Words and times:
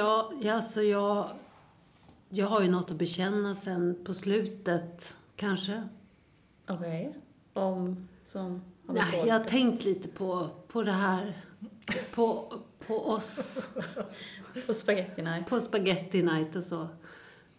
Ja, 0.00 0.32
alltså 0.52 0.82
jag, 0.82 1.30
jag 2.28 2.46
har 2.46 2.62
ju 2.62 2.70
något 2.70 2.90
att 2.90 2.96
bekänna 2.96 3.54
sen 3.54 3.96
på 4.04 4.14
slutet, 4.14 5.16
kanske. 5.36 5.88
Okej. 6.68 7.14
Om, 7.52 8.08
som... 8.26 8.62
Nej, 8.86 9.24
jag 9.26 9.34
har 9.38 9.44
tänkt 9.44 9.84
lite 9.84 10.08
på, 10.08 10.48
på 10.68 10.82
det 10.82 10.92
här, 10.92 11.36
på, 12.14 12.52
på 12.86 13.06
oss, 13.06 13.68
På 14.66 14.74
Spaghetti 14.74 15.22
Night. 15.22 15.46
på 15.46 15.60
Spaghetti 15.60 16.22
Night 16.22 16.56
och 16.56 16.64
så. 16.64 16.88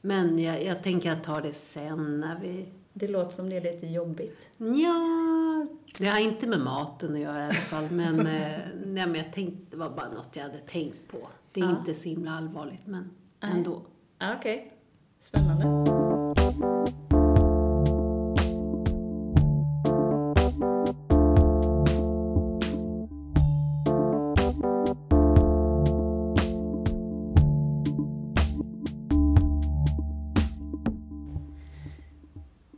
Men 0.02 0.40
jag, 0.40 0.64
jag 0.64 0.84
tänker 0.84 1.12
att 1.12 1.24
ta 1.24 1.42
det 1.42 1.54
sen 1.54 2.20
när 2.20 2.40
vi... 2.40 2.66
Det 2.94 3.08
låter 3.08 3.32
som 3.32 3.50
det 3.50 3.58
är 3.58 3.74
lite 3.74 3.88
jobbigt. 3.88 4.50
Ja, 4.58 5.68
det 5.98 6.06
har 6.06 6.20
inte 6.20 6.48
med 6.48 6.60
maten 6.60 7.14
att 7.14 7.20
göra 7.20 7.42
i 7.42 7.46
alla 7.46 7.54
fall. 7.54 7.92
Men, 7.92 8.20
eh, 8.20 8.60
nej, 8.86 9.08
men 9.08 9.16
jag 9.16 9.34
tänkte, 9.34 9.66
det 9.70 9.78
var 9.78 9.90
bara 9.90 10.10
något 10.10 10.36
jag 10.36 10.44
hade 10.44 10.58
tänkt 10.58 11.12
på. 11.12 11.28
Det 11.54 11.62
är 11.62 11.66
Ja. 11.66 11.80
inte 11.80 11.94
så 11.94 12.10
himla 12.10 12.32
allvarligt, 12.32 12.88
men 12.88 13.10
Nej. 13.40 13.52
ändå. 13.52 13.82
Okej. 14.38 14.74
Spännande. 15.22 15.66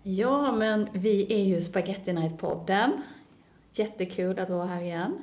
Ja, 0.03 0.52
men 0.52 0.88
vi 0.94 1.34
är 1.34 1.44
ju 1.45 1.62
Spaghetti 1.62 2.12
Night-podden. 2.14 2.92
Jättekul 3.73 4.40
att 4.40 4.50
vara 4.50 4.66
här 4.66 4.81
igen. 4.81 5.22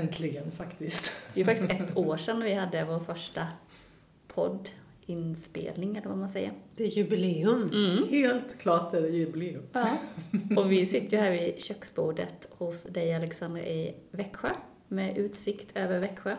Äntligen 0.00 0.50
faktiskt. 0.50 1.12
Det 1.34 1.40
är 1.40 1.44
faktiskt 1.44 1.70
ett 1.80 1.96
år 1.96 2.16
sedan 2.16 2.40
vi 2.40 2.54
hade 2.54 2.84
vår 2.84 3.00
första 3.00 3.46
poddinspelning, 4.28 5.96
eller 5.96 6.08
vad 6.08 6.18
man 6.18 6.28
säger. 6.28 6.52
Det 6.76 6.84
är 6.84 6.88
jubileum. 6.88 8.04
Helt 8.10 8.58
klart 8.58 8.94
är 8.94 9.00
det 9.02 9.08
jubileum. 9.08 9.62
Ja. 9.72 9.98
Och 10.56 10.72
vi 10.72 10.86
sitter 10.86 11.16
ju 11.16 11.22
här 11.22 11.30
vid 11.30 11.60
köksbordet 11.62 12.48
hos 12.50 12.82
dig 12.82 13.14
Alexandra 13.14 13.60
i 13.62 13.94
Växjö 14.10 14.50
med 14.88 15.18
utsikt 15.18 15.76
över 15.76 15.98
Växjö. 15.98 16.36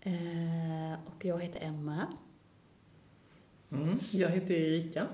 Eh, 0.00 0.92
och 1.06 1.24
jag 1.24 1.38
heter 1.42 1.60
Emma. 1.60 2.06
Mm. 3.72 3.98
Jag 4.10 4.28
heter 4.28 4.54
Erika. 4.54 5.06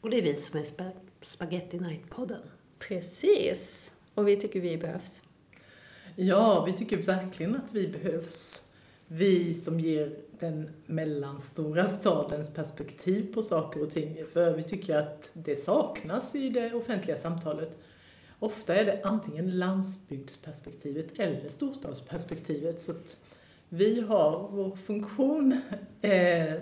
Och 0.00 0.10
det 0.10 0.18
är 0.18 0.22
vi 0.22 0.34
som 0.34 0.60
är 0.60 0.64
Spa- 0.64 0.92
Spaghetti 1.20 1.78
Night-podden. 1.78 2.42
Precis. 2.78 3.90
Och 4.14 4.28
vi 4.28 4.36
tycker 4.36 4.60
vi 4.60 4.76
behövs. 4.76 5.22
Ja, 6.16 6.64
vi 6.64 6.72
tycker 6.72 6.96
verkligen 7.02 7.56
att 7.56 7.72
vi 7.74 7.88
behövs. 7.88 8.68
Vi 9.06 9.54
som 9.54 9.80
ger 9.80 10.16
den 10.38 10.70
mellanstora 10.86 11.88
stadens 11.88 12.54
perspektiv 12.54 13.34
på 13.34 13.42
saker 13.42 13.82
och 13.82 13.90
ting. 13.90 14.24
För 14.32 14.52
vi 14.56 14.62
tycker 14.62 14.96
att 14.96 15.30
det 15.32 15.56
saknas 15.56 16.34
i 16.34 16.48
det 16.48 16.74
offentliga 16.74 17.16
samtalet. 17.16 17.78
Ofta 18.38 18.74
är 18.74 18.84
det 18.84 19.00
antingen 19.04 19.58
landsbygdsperspektivet 19.58 21.06
eller 21.18 21.50
storstadsperspektivet. 21.50 22.80
Så 22.80 22.92
vi 23.68 24.00
har 24.00 24.48
vår 24.50 24.76
funktion 24.76 25.60
eh, 26.00 26.54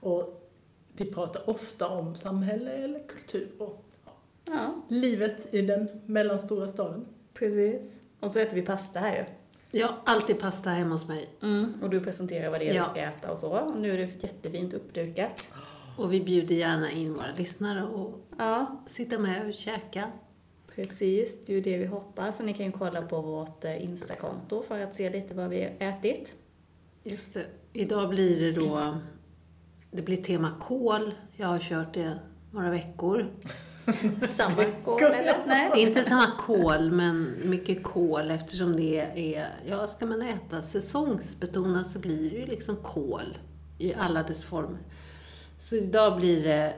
och 0.00 0.50
vi 0.96 1.04
pratar 1.04 1.50
ofta 1.50 1.88
om 1.88 2.14
samhälle 2.14 2.72
eller 2.72 3.06
kultur 3.08 3.48
och 3.58 3.84
Ja, 4.44 4.82
livet 4.88 5.54
i 5.54 5.62
den 5.62 5.88
mellanstora 6.06 6.68
staden. 6.68 7.06
precis. 7.34 7.98
Och 8.22 8.32
så 8.32 8.38
äter 8.38 8.54
vi 8.54 8.62
pasta 8.62 9.00
här 9.00 9.16
ju. 9.16 9.24
Ja, 9.80 9.96
alltid 10.04 10.38
pasta 10.40 10.70
hemma 10.70 10.94
hos 10.94 11.08
mig. 11.08 11.28
Mm. 11.42 11.74
Och 11.82 11.90
du 11.90 12.00
presenterar 12.00 12.50
vad 12.50 12.60
det 12.60 12.68
är 12.68 12.74
Ja. 12.74 12.82
vi 12.84 12.90
ska 12.90 13.00
äta 13.00 13.32
och 13.32 13.38
så. 13.38 13.50
Och 13.58 13.76
nu 13.80 13.92
är 13.94 13.98
det 13.98 14.22
jättefint 14.24 14.74
uppdukat. 14.74 15.52
Och 15.96 16.12
vi 16.12 16.20
bjuder 16.20 16.54
gärna 16.54 16.90
in 16.90 17.14
våra 17.14 17.32
lyssnare 17.36 17.82
och 17.84 18.20
Ja, 18.38 18.82
sitta 18.86 19.18
med 19.18 19.46
och 19.48 19.54
käka. 19.54 20.12
precis. 20.74 21.36
Det 21.46 21.52
är 21.52 21.56
ju 21.56 21.62
det 21.62 21.78
vi 21.78 21.86
hoppas. 21.86 22.36
Så 22.36 22.42
ni 22.42 22.54
kan 22.54 22.66
ju 22.66 22.72
kolla 22.72 23.02
på 23.02 23.20
vårt 23.20 23.64
eh, 23.64 23.84
Instakonto 23.84 24.62
för 24.62 24.80
att 24.80 24.94
se 24.94 25.10
lite 25.10 25.34
vad 25.34 25.48
vi 25.50 25.62
ätit. 25.78 26.34
Just 27.04 27.34
det. 27.34 27.44
Idag 27.72 28.08
blir 28.08 28.40
det 28.40 28.52
då, 28.52 28.98
det 29.90 30.02
blir 30.02 30.16
tema 30.22 30.54
kol. 30.60 31.14
Jag 31.36 31.46
har 31.48 31.58
kört 31.58 31.94
det 31.94 32.18
några 32.50 32.70
veckor. 32.70 33.30
Samma 34.28 34.64
kol 34.84 35.02
eller? 35.02 35.46
Nej. 35.46 35.70
Inte 35.76 36.04
samma 36.04 36.30
kol, 36.38 36.90
men 36.90 37.34
mycket 37.44 37.82
kol 37.82 38.30
eftersom 38.30 38.76
det 38.76 38.98
är, 39.34 39.48
ja 39.66 39.86
ska 39.86 40.06
man 40.06 40.22
äta 40.22 40.62
säsongsbetonat 40.62 41.90
så 41.90 41.98
blir 41.98 42.30
det 42.30 42.36
ju 42.36 42.46
liksom 42.46 42.76
kol 42.76 43.38
i 43.78 43.94
alla 43.94 44.22
dess 44.22 44.44
former. 44.44 44.80
Så 45.58 45.76
idag 45.76 46.16
blir 46.16 46.44
det 46.44 46.74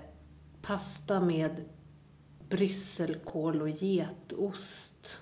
pasta 0.62 1.20
med 1.20 1.64
brysselkål 2.48 3.62
och 3.62 3.69
getost. 3.69 5.19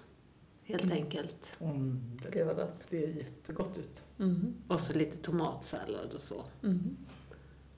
Helt 0.65 0.93
enkelt. 0.93 1.57
Mm, 1.61 2.19
det 2.23 2.31
Gud 2.31 2.47
vad 2.47 2.57
gott. 2.57 2.75
ser 2.75 3.09
jättegott 3.09 3.79
ut. 3.79 4.03
Mm. 4.19 4.55
Och 4.69 4.81
så 4.81 4.93
lite 4.93 5.17
tomatsallad 5.17 6.13
och 6.15 6.23
så. 6.23 6.45
Mm. 6.63 6.97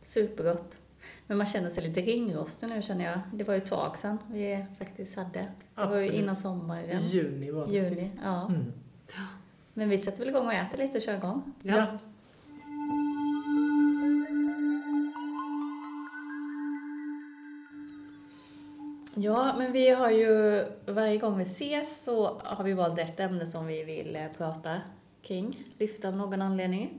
Supergott. 0.02 0.78
Men 1.26 1.36
man 1.38 1.46
känner 1.46 1.70
sig 1.70 1.82
lite 1.88 2.00
ringrostig 2.00 2.68
nu 2.68 2.82
känner 2.82 3.04
jag. 3.04 3.20
Det 3.32 3.44
var 3.44 3.54
ju 3.54 3.58
ett 3.58 3.66
tag 3.66 3.96
sedan 3.96 4.18
vi 4.30 4.64
faktiskt 4.78 5.16
hade. 5.16 5.30
Det 5.30 5.48
var 5.74 5.84
ju 5.86 5.92
Absolut. 5.92 6.12
innan 6.12 6.36
sommaren. 6.36 7.00
Juni 7.02 7.50
var 7.50 7.66
det 7.66 7.72
Juni, 7.72 7.96
sist. 7.96 8.10
ja. 8.24 8.46
Mm. 8.46 8.72
Men 9.74 9.88
vi 9.88 9.98
sätter 9.98 10.18
väl 10.18 10.28
igång 10.28 10.46
och 10.46 10.52
äter 10.52 10.78
lite 10.78 10.98
och 10.98 11.02
kör 11.02 11.14
igång. 11.16 11.52
Ja. 11.62 11.86
Ja, 19.14 19.54
men 19.58 19.72
vi 19.72 19.88
har 19.90 20.10
ju 20.10 20.64
varje 20.86 21.18
gång 21.18 21.38
vi 21.38 21.42
ses 21.42 22.04
så 22.04 22.40
har 22.44 22.64
vi 22.64 22.72
valt 22.72 22.98
ett 22.98 23.20
ämne 23.20 23.46
som 23.46 23.66
vi 23.66 23.84
vill 23.84 24.16
eh, 24.16 24.26
prata 24.38 24.76
kring, 25.22 25.64
lyfta 25.78 26.08
av 26.08 26.16
någon 26.16 26.42
anledning. 26.42 26.98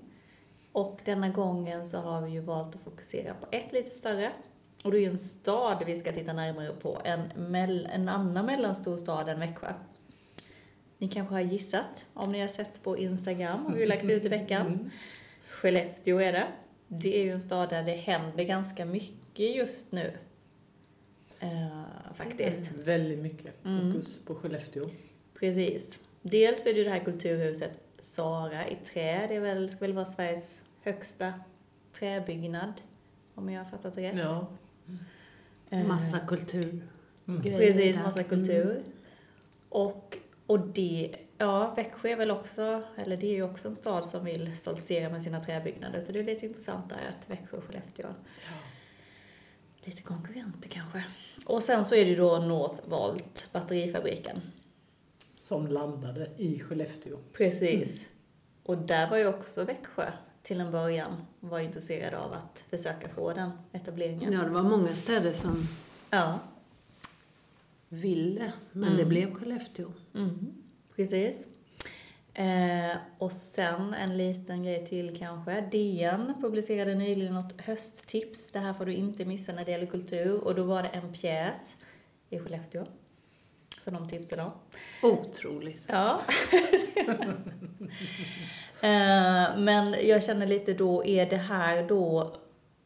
Och 0.75 0.99
denna 1.05 1.29
gången 1.29 1.85
så 1.85 1.97
har 1.97 2.21
vi 2.21 2.31
ju 2.31 2.39
valt 2.39 2.75
att 2.75 2.81
fokusera 2.81 3.33
på 3.33 3.47
ett 3.51 3.73
lite 3.73 3.89
större. 3.89 4.31
Och 4.83 4.91
det 4.91 4.97
är 4.97 5.01
ju 5.01 5.09
en 5.09 5.17
stad 5.17 5.83
vi 5.85 5.99
ska 5.99 6.11
titta 6.11 6.33
närmare 6.33 6.73
på, 6.73 7.01
en, 7.03 7.55
en 7.85 8.09
annan 8.09 8.45
mellanstor 8.45 8.97
stad 8.97 9.29
än 9.29 9.39
Växjö. 9.39 9.73
Ni 10.97 11.07
kanske 11.07 11.33
har 11.33 11.41
gissat 11.41 12.07
om 12.13 12.31
ni 12.31 12.39
har 12.41 12.47
sett 12.47 12.83
på 12.83 12.97
Instagram, 12.97 13.65
har 13.65 13.75
vi 13.75 13.85
lagt 13.85 14.03
ut 14.03 14.25
i 14.25 14.29
veckan. 14.29 14.67
Mm. 14.67 14.89
Skellefteå 15.49 16.19
är 16.19 16.33
det. 16.33 16.47
Det 16.87 17.17
är 17.19 17.23
ju 17.23 17.31
en 17.31 17.41
stad 17.41 17.69
där 17.69 17.83
det 17.83 17.91
händer 17.95 18.43
ganska 18.43 18.85
mycket 18.85 19.55
just 19.55 19.91
nu. 19.91 20.17
Eh, 21.39 21.83
faktiskt. 22.15 22.71
Väldigt 22.71 23.19
mycket 23.19 23.65
Mm. 23.65 23.91
fokus 23.91 24.25
på 24.25 24.35
Skellefteå. 24.35 24.89
Precis. 25.39 25.99
Dels 26.21 26.65
är 26.65 26.73
det 26.73 26.77
ju 26.79 26.83
det 26.83 26.89
här 26.89 27.03
kulturhuset 27.05 27.79
Sara 27.99 28.67
i 28.67 28.75
trä. 28.75 29.25
Det 29.27 29.35
är 29.35 29.39
väl, 29.39 29.69
ska 29.69 29.79
väl 29.79 29.93
vara 29.93 30.05
Sveriges 30.05 30.61
högsta 30.85 31.33
träbyggnad, 31.93 32.73
om 33.35 33.49
jag 33.49 33.63
har 33.63 33.69
fattat 33.69 33.97
rätt. 33.97 34.17
Ja. 34.17 34.47
Eh, 35.69 35.87
Massa 35.87 36.19
kultur. 36.19 36.87
Mm. 37.27 37.41
Precis, 37.41 37.97
massa 37.97 38.23
kultur. 38.23 38.83
Och, 39.69 40.17
och 40.45 40.59
det, 40.59 41.15
ja, 41.37 41.73
Växjö 41.75 42.09
är 42.09 42.15
väl 42.15 42.31
också, 42.31 42.83
eller 42.97 43.17
det 43.17 43.27
är 43.27 43.33
ju 43.33 43.43
också 43.43 43.67
en 43.67 43.75
stad 43.75 44.05
som 44.05 44.25
vill 44.25 44.57
stoltsera 44.57 45.09
med 45.09 45.23
sina 45.23 45.43
träbyggnader. 45.43 46.01
Så 46.01 46.11
det 46.11 46.19
är 46.19 46.23
lite 46.23 46.45
intressant 46.45 46.89
där 46.89 47.13
att 47.19 47.29
Växjö 47.29 47.57
och 47.57 47.63
Skellefteå 47.63 48.07
lite 49.85 50.01
konkurrenter 50.01 50.69
kanske. 50.69 51.03
Och 51.45 51.63
sen 51.63 51.85
så 51.85 51.95
är 51.95 52.05
det 52.05 52.15
då 52.15 52.39
Northvolt, 52.39 53.49
batterifabriken. 53.51 54.41
Som 55.39 55.67
landade 55.67 56.29
i 56.37 56.59
Skellefteå. 56.59 57.17
Precis. 57.33 58.09
Och 58.63 58.77
där 58.77 59.09
var 59.09 59.17
ju 59.17 59.27
också 59.27 59.63
Växjö 59.63 60.11
till 60.45 60.61
en 60.61 60.71
början 60.71 61.15
var 61.39 61.59
intresserad 61.59 62.13
av 62.13 62.33
att 62.33 62.63
försöka 62.69 63.09
få 63.09 63.33
den 63.33 63.51
etableringen. 63.73 64.33
Ja, 64.33 64.41
det 64.41 64.49
var 64.49 64.63
många 64.63 64.95
städer 64.95 65.33
som 65.33 65.67
Ja. 66.09 66.39
ville, 67.89 68.51
men 68.71 68.83
Mm. 68.83 68.97
det 68.97 69.05
blev 69.05 69.33
Skellefteå. 69.33 69.91
Mm, 70.15 70.53
precis. 70.95 71.47
Eh, 72.33 72.97
och 73.17 73.31
sen 73.31 73.93
en 73.93 74.17
liten 74.17 74.63
grej 74.63 74.85
till 74.85 75.17
kanske. 75.19 75.61
DN 75.61 76.33
publicerade 76.41 76.95
nyligen 76.95 77.33
något 77.33 77.61
hösttips. 77.61 78.51
Det 78.51 78.59
här 78.59 78.73
får 78.73 78.85
du 78.85 78.93
inte 78.93 79.25
missa 79.25 79.53
när 79.53 79.65
det 79.65 79.71
gäller 79.71 79.85
kultur. 79.85 80.43
Och 80.43 80.55
då 80.55 80.63
var 80.63 80.83
det 80.83 80.89
en 80.89 81.13
pjäs 81.13 81.75
i 82.29 82.39
Skellefteå. 82.39 82.85
Som 83.79 83.93
de 83.93 84.09
tipsade 84.09 84.43
om. 84.43 84.51
Otroligt. 85.03 85.83
Ja. 85.87 86.21
eh, 88.81 89.57
men 89.57 89.95
jag 90.07 90.23
känner 90.23 90.47
lite 90.47 90.73
då, 90.73 91.05
är 91.05 91.29
det 91.29 91.37
här 91.37 91.87
då 91.87 92.35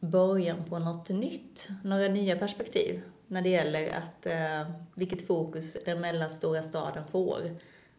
början 0.00 0.64
på 0.64 0.78
något 0.78 1.08
nytt? 1.08 1.68
Några 1.84 2.08
nya 2.08 2.36
perspektiv? 2.36 3.02
När 3.26 3.42
det 3.42 3.48
gäller 3.48 3.88
att, 3.96 4.26
eh, 4.26 4.74
vilket 4.94 5.26
fokus 5.26 5.76
den 5.84 6.00
mellanstora 6.00 6.62
staden 6.62 7.04
får. 7.12 7.56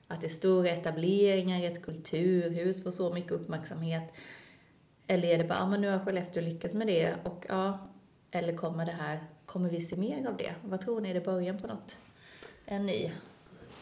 att 0.08 0.22
det 0.22 0.28
är 0.28 0.30
stora 0.30 0.70
etableringar 0.70 1.64
ett 1.64 1.86
kulturhus 1.86 2.84
får 2.84 2.92
så 2.92 3.14
mycket 3.14 3.32
uppmärksamhet? 3.32 4.14
Eller 5.08 5.28
är 5.28 5.38
det 5.38 5.44
bara, 5.44 5.60
ja 5.60 5.68
men 5.68 5.82
nu 5.82 5.90
har 5.90 6.00
Skellefteå 6.00 6.44
lyckats 6.44 6.74
med 6.74 6.88
det 6.88 7.16
och 7.24 7.46
ja, 7.50 7.90
eller 8.32 8.56
kommer 8.56 8.86
det 8.86 8.92
här, 8.92 9.20
kommer 9.46 9.70
vi 9.70 9.82
se 9.82 9.96
mer 9.96 10.28
av 10.28 10.38
det? 10.38 10.54
Vad 10.64 10.82
tror 10.82 11.02
ni, 11.02 11.10
är 11.10 11.14
det 11.14 11.22
början 11.22 11.58
på 11.62 11.68
något? 11.68 11.98
En 12.66 12.86
ny? 12.86 13.12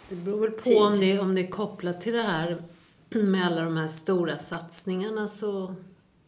Det 0.09 0.15
beror 0.15 0.41
väl 0.41 0.51
på 0.51 0.61
Tid. 0.61 0.77
om 0.77 0.99
det, 0.99 1.19
om 1.19 1.35
det 1.35 1.41
är 1.41 1.47
kopplat 1.47 2.01
till 2.01 2.13
det 2.13 2.21
här 2.21 2.63
med 3.09 3.45
alla 3.45 3.61
de 3.63 3.77
här 3.77 3.87
stora 3.87 4.37
satsningarna 4.37 5.27
så 5.27 5.75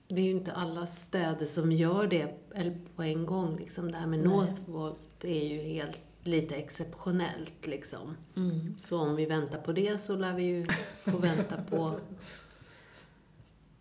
det 0.07 0.21
är 0.21 0.25
ju 0.25 0.31
inte 0.31 0.51
alla 0.51 0.87
städer 0.87 1.45
som 1.45 1.71
gör 1.71 2.07
det 2.07 2.33
eller 2.55 2.77
på 2.95 3.03
en 3.03 3.25
gång. 3.25 3.57
Liksom. 3.57 3.91
Det 3.91 3.97
här 3.97 4.07
med. 4.07 4.19
Northvolt 4.19 5.23
är 5.25 5.47
ju 5.47 5.61
helt 5.61 6.01
lite 6.23 6.55
exceptionellt. 6.55 7.67
Liksom. 7.67 8.17
Mm. 8.35 8.75
Så 8.81 8.99
om 8.99 9.15
vi 9.15 9.25
väntar 9.25 9.59
på 9.59 9.71
det 9.71 10.01
så 10.01 10.15
lär 10.15 10.33
vi 10.33 10.43
ju 10.43 10.67
få 11.03 11.17
vänta 11.17 11.57
på, 11.69 11.99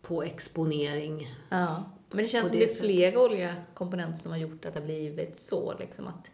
på 0.02 0.22
exponering. 0.22 1.28
Ja, 1.48 1.84
men 2.10 2.22
det 2.22 2.28
känns 2.28 2.48
som 2.48 2.58
det 2.58 2.70
är 2.70 2.74
flera 2.74 3.20
olika 3.20 3.54
komponenter 3.74 4.18
som 4.18 4.32
har 4.32 4.38
gjort 4.38 4.64
att 4.64 4.74
det 4.74 4.80
har 4.80 4.86
blivit 4.86 5.38
så. 5.38 5.78
Liksom 5.78 6.06
att 6.06 6.30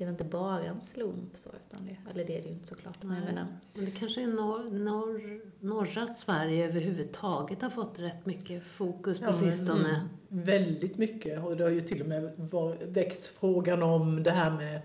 det 0.00 0.04
är 0.04 0.06
väl 0.06 0.12
inte 0.14 0.24
bara 0.24 0.62
en 0.62 0.80
slump 0.80 1.36
så, 1.36 1.48
utan 1.66 1.86
det, 1.86 1.96
eller 2.10 2.24
det 2.24 2.38
är 2.38 2.42
det 2.42 2.48
ju 2.48 2.54
inte 2.54 2.68
såklart. 2.68 3.02
Men 3.02 3.16
jag 3.16 3.24
menar, 3.24 3.46
Men 3.74 3.84
det 3.84 3.90
kanske 3.90 4.22
är 4.22 4.26
norr, 4.26 4.70
norr, 4.70 5.40
norra 5.60 6.06
Sverige 6.06 6.68
överhuvudtaget 6.68 7.62
har 7.62 7.70
fått 7.70 7.98
rätt 7.98 8.26
mycket 8.26 8.62
fokus 8.62 9.18
på 9.18 9.24
Ja, 9.24 9.32
sistone. 9.32 9.88
mm, 9.88 10.44
väldigt 10.44 10.98
mycket. 10.98 11.44
Och 11.44 11.56
det 11.56 11.62
har 11.64 11.70
ju 11.70 11.80
till 11.80 12.00
och 12.00 12.06
med 12.08 12.32
var, 12.36 12.76
väckt 12.86 13.24
frågan 13.26 13.82
om 13.82 14.22
det 14.22 14.30
här 14.30 14.50
med 14.50 14.80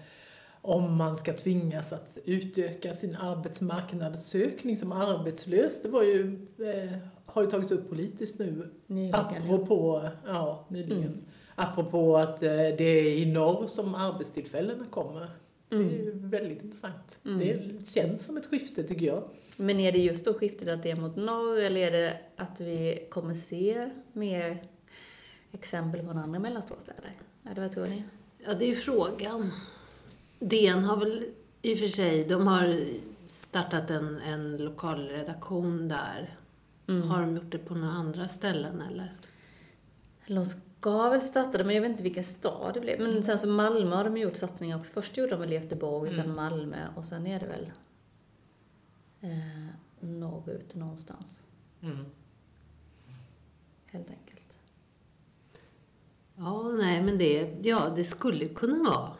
om 0.61 0.95
man 0.95 1.17
ska 1.17 1.33
tvingas 1.33 1.93
att 1.93 2.17
utöka 2.25 2.93
sin 2.93 3.15
arbetsmarknadssökning 3.15 4.77
som 4.77 4.91
arbetslös. 4.91 5.81
Det 5.81 5.89
var 5.89 6.03
ju, 6.03 6.47
eh, 6.59 6.97
har 7.25 7.41
ju 7.41 7.49
tagits 7.49 7.71
upp 7.71 7.89
politiskt 7.89 8.39
nu. 8.39 8.71
nyligen. 8.87 9.15
Apropå, 9.15 10.09
ja, 10.25 10.65
nyligen. 10.69 11.03
Mm. 11.03 11.21
Apropå 11.55 12.17
att 12.17 12.43
eh, 12.43 12.49
det 12.51 12.83
är 12.83 13.17
i 13.17 13.25
norr 13.25 13.67
som 13.67 13.95
arbetstillfällena 13.95 14.85
kommer. 14.89 15.29
Det 15.69 15.75
är 15.75 15.79
ju 15.79 16.11
Mm. 16.11 16.29
väldigt 16.29 16.63
intressant. 16.63 17.19
Mm. 17.25 17.39
Det 17.39 17.87
känns 17.89 18.25
som 18.25 18.37
ett 18.37 18.45
skifte 18.45 18.83
tycker 18.83 19.05
jag. 19.05 19.23
Men 19.57 19.79
är 19.79 19.91
det 19.91 19.97
just 19.99 20.25
då 20.25 20.33
skiftet 20.33 20.67
att 20.69 20.83
det 20.83 20.91
är 20.91 20.95
mot 20.95 21.15
norr 21.15 21.59
eller 21.59 21.81
är 21.81 21.91
det 21.91 22.17
att 22.35 22.59
vi 22.59 23.07
kommer 23.09 23.33
se 23.33 23.89
mer 24.13 24.63
exempel 25.51 26.01
från 26.05 26.17
andra 26.17 26.39
mellanstora 26.39 26.79
städer? 26.79 27.11
Eller 27.51 27.61
vad 27.61 27.71
tror 27.71 27.85
ni? 27.85 28.03
Ja, 28.45 28.53
det 28.53 28.65
är 28.65 28.69
ju 28.69 28.75
frågan. 28.75 29.51
DN 30.39 30.83
har 30.83 30.97
väl 30.97 31.25
i 31.61 31.75
och 31.75 31.79
för 31.79 31.87
sig, 31.87 32.23
de 32.23 32.47
har 32.47 32.79
startat 33.27 33.89
en, 33.89 34.19
en 34.21 34.57
lokalredaktion 34.57 35.87
där. 35.87 36.35
Mm. 36.87 37.07
Har 37.09 37.21
de 37.21 37.35
gjort 37.35 37.51
det 37.51 37.57
på 37.57 37.75
några 37.75 37.93
andra 37.93 38.27
ställen 38.27 38.81
eller? 38.91 39.13
Eller 40.25 40.35
De 40.39 40.45
ska 40.85 41.09
väl 41.09 41.21
starta 41.21 41.57
det, 41.57 41.63
men 41.63 41.75
jag 41.75 41.81
vet 41.81 41.91
inte 41.91 42.03
vilken 42.03 42.23
stad 42.23 42.73
det 42.73 42.79
blev. 42.79 42.99
Men 42.99 43.23
sen 43.23 43.39
så 43.39 43.47
Malmö 43.47 43.95
har 43.95 44.03
de 44.03 44.17
gjort 44.17 44.35
satsningar 44.35 44.77
också. 44.79 44.93
Först 44.93 45.17
gjorde 45.17 45.31
de 45.31 45.39
väl 45.39 45.51
Göteborg, 45.51 46.11
sen 46.11 46.19
Mm. 46.23 46.35
Malmö 46.35 46.87
och 46.95 47.05
sen 47.05 47.27
är 47.27 47.39
det 47.39 47.45
väl 47.45 47.71
eh, 49.21 49.67
norrut 49.99 50.75
någonstans, 50.75 51.43
helt 53.85 54.09
enkelt. 54.09 54.57
Ja, 56.35 56.63
nej 56.63 57.03
men 57.03 57.17
det, 57.17 57.57
ja, 57.61 57.93
det 57.95 58.03
skulle 58.03 58.47
kunna 58.47 58.89
vara. 58.89 59.11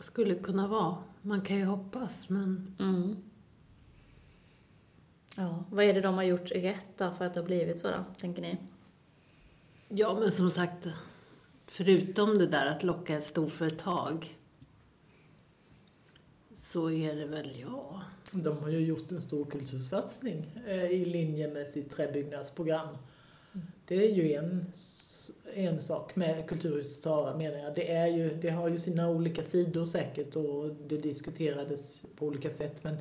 Skulle 0.00 0.34
kunna 0.34 0.66
vara. 0.66 0.96
Man 1.22 1.40
kan 1.40 1.56
ju 1.56 1.64
hoppas, 1.64 2.28
men 2.28 2.76
Mm. 2.78 3.16
Ja, 5.36 5.64
vad 5.70 5.84
är 5.84 5.94
det 5.94 6.00
de 6.00 6.14
har 6.14 6.22
gjort 6.22 6.50
rätt 6.50 6.98
då 6.98 7.10
för 7.10 7.24
att 7.24 7.34
det 7.34 7.40
har 7.40 7.46
blivit 7.46 7.78
så 7.78 7.88
då, 7.88 8.04
tänker 8.18 8.42
ni? 8.42 8.58
Ja, 9.88 10.14
men 10.20 10.32
som 10.32 10.50
sagt, 10.50 10.88
förutom 11.66 12.38
det 12.38 12.46
där 12.46 12.66
att 12.66 12.82
locka 12.82 13.16
ett 13.16 13.24
storföretag 13.24 14.38
så 16.52 16.90
är 16.90 17.16
det 17.16 17.26
väl, 17.26 17.56
ja, 17.60 18.02
De 18.32 18.58
har 18.58 18.68
ju 18.68 18.78
gjort 18.78 19.12
en 19.12 19.20
stor 19.20 19.44
kultursatsning 19.44 20.60
eh, 20.66 20.84
i 20.84 21.04
linje 21.04 21.48
med 21.48 21.68
sitt 21.68 21.96
träbyggnadsprogram. 21.96 22.88
Det 23.86 24.06
är 24.06 24.14
ju 24.14 24.32
en, 24.34 24.66
en 25.54 25.80
sak 25.80 26.16
med 26.16 26.48
Kulturhuset 26.48 27.02
Sara 27.02 27.36
menar 27.36 27.58
jag. 27.58 27.74
Det, 27.74 27.92
är 27.92 28.06
ju, 28.06 28.34
det 28.34 28.50
har 28.50 28.68
ju 28.68 28.78
sina 28.78 29.10
olika 29.10 29.42
sidor 29.42 29.84
säkert 29.84 30.36
och 30.36 30.74
det 30.88 30.96
diskuterades 30.96 32.02
på 32.16 32.26
olika 32.26 32.50
sätt. 32.50 32.84
Men 32.84 32.96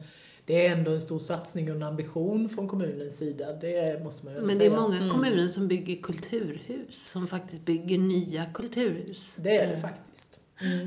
det 0.47 0.67
är 0.67 0.71
ändå 0.71 0.91
en 0.91 1.01
stor 1.01 1.19
satsning 1.19 1.69
och 1.69 1.75
en 1.75 1.83
ambition 1.83 2.49
från 2.49 2.67
kommunens 2.67 3.17
sida. 3.17 3.53
Det 3.53 4.03
måste 4.03 4.25
man 4.25 4.33
ju 4.33 4.39
Men 4.41 4.57
det 4.57 4.65
är 4.65 4.69
säga. 4.69 4.81
många 4.81 4.97
Mm. 4.97 5.09
kommuner 5.09 5.47
som 5.47 5.67
bygger 5.67 6.01
kulturhus, 6.01 7.09
som 7.11 7.27
faktiskt 7.27 7.65
bygger 7.65 7.97
nya 7.97 8.45
kulturhus. 8.45 9.33
Det 9.38 9.57
är 9.57 9.67
det 9.67 9.77
faktiskt. 9.81 10.39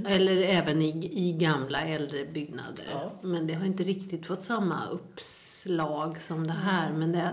Eller 0.08 0.36
även 0.42 0.82
i, 0.82 1.10
i 1.28 1.32
gamla 1.32 1.80
äldre 1.80 2.24
byggnader. 2.24 2.84
Ja. 2.92 3.12
Men 3.22 3.46
det 3.46 3.54
har 3.54 3.66
inte 3.66 3.82
riktigt 3.82 4.26
fått 4.26 4.42
samma 4.42 4.76
uppslag 4.90 6.20
som 6.20 6.46
det 6.46 6.52
här. 6.52 6.92
Men 6.92 7.12
det, 7.12 7.30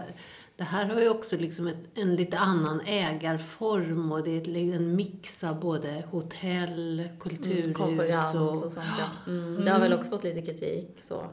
det 0.58 0.64
här 0.64 0.86
har 0.86 1.02
ju 1.02 1.10
också 1.10 1.38
liksom 1.38 1.68
ett, 1.68 1.78
en 1.96 2.16
lite 2.16 2.38
annan 2.38 2.82
ägarform 2.86 4.12
och 4.12 4.24
det 4.24 4.32
är 4.38 4.42
ett, 4.42 4.76
en 4.76 4.96
mix 4.96 5.44
av 5.44 5.60
både 5.60 6.04
hotell, 6.12 7.08
kulturhus 7.20 7.64
Mm, 7.66 7.74
konferens 7.74 8.36
och, 8.36 8.48
och... 8.48 8.72
sånt 8.72 8.86
ja. 9.00 9.32
Mm. 9.32 9.66
Det 9.66 9.72
har 9.72 9.80
väl 9.80 9.94
också 9.94 10.10
fått 10.10 10.24
lite 10.24 10.42
kritik 10.42 10.88
så. 11.02 11.24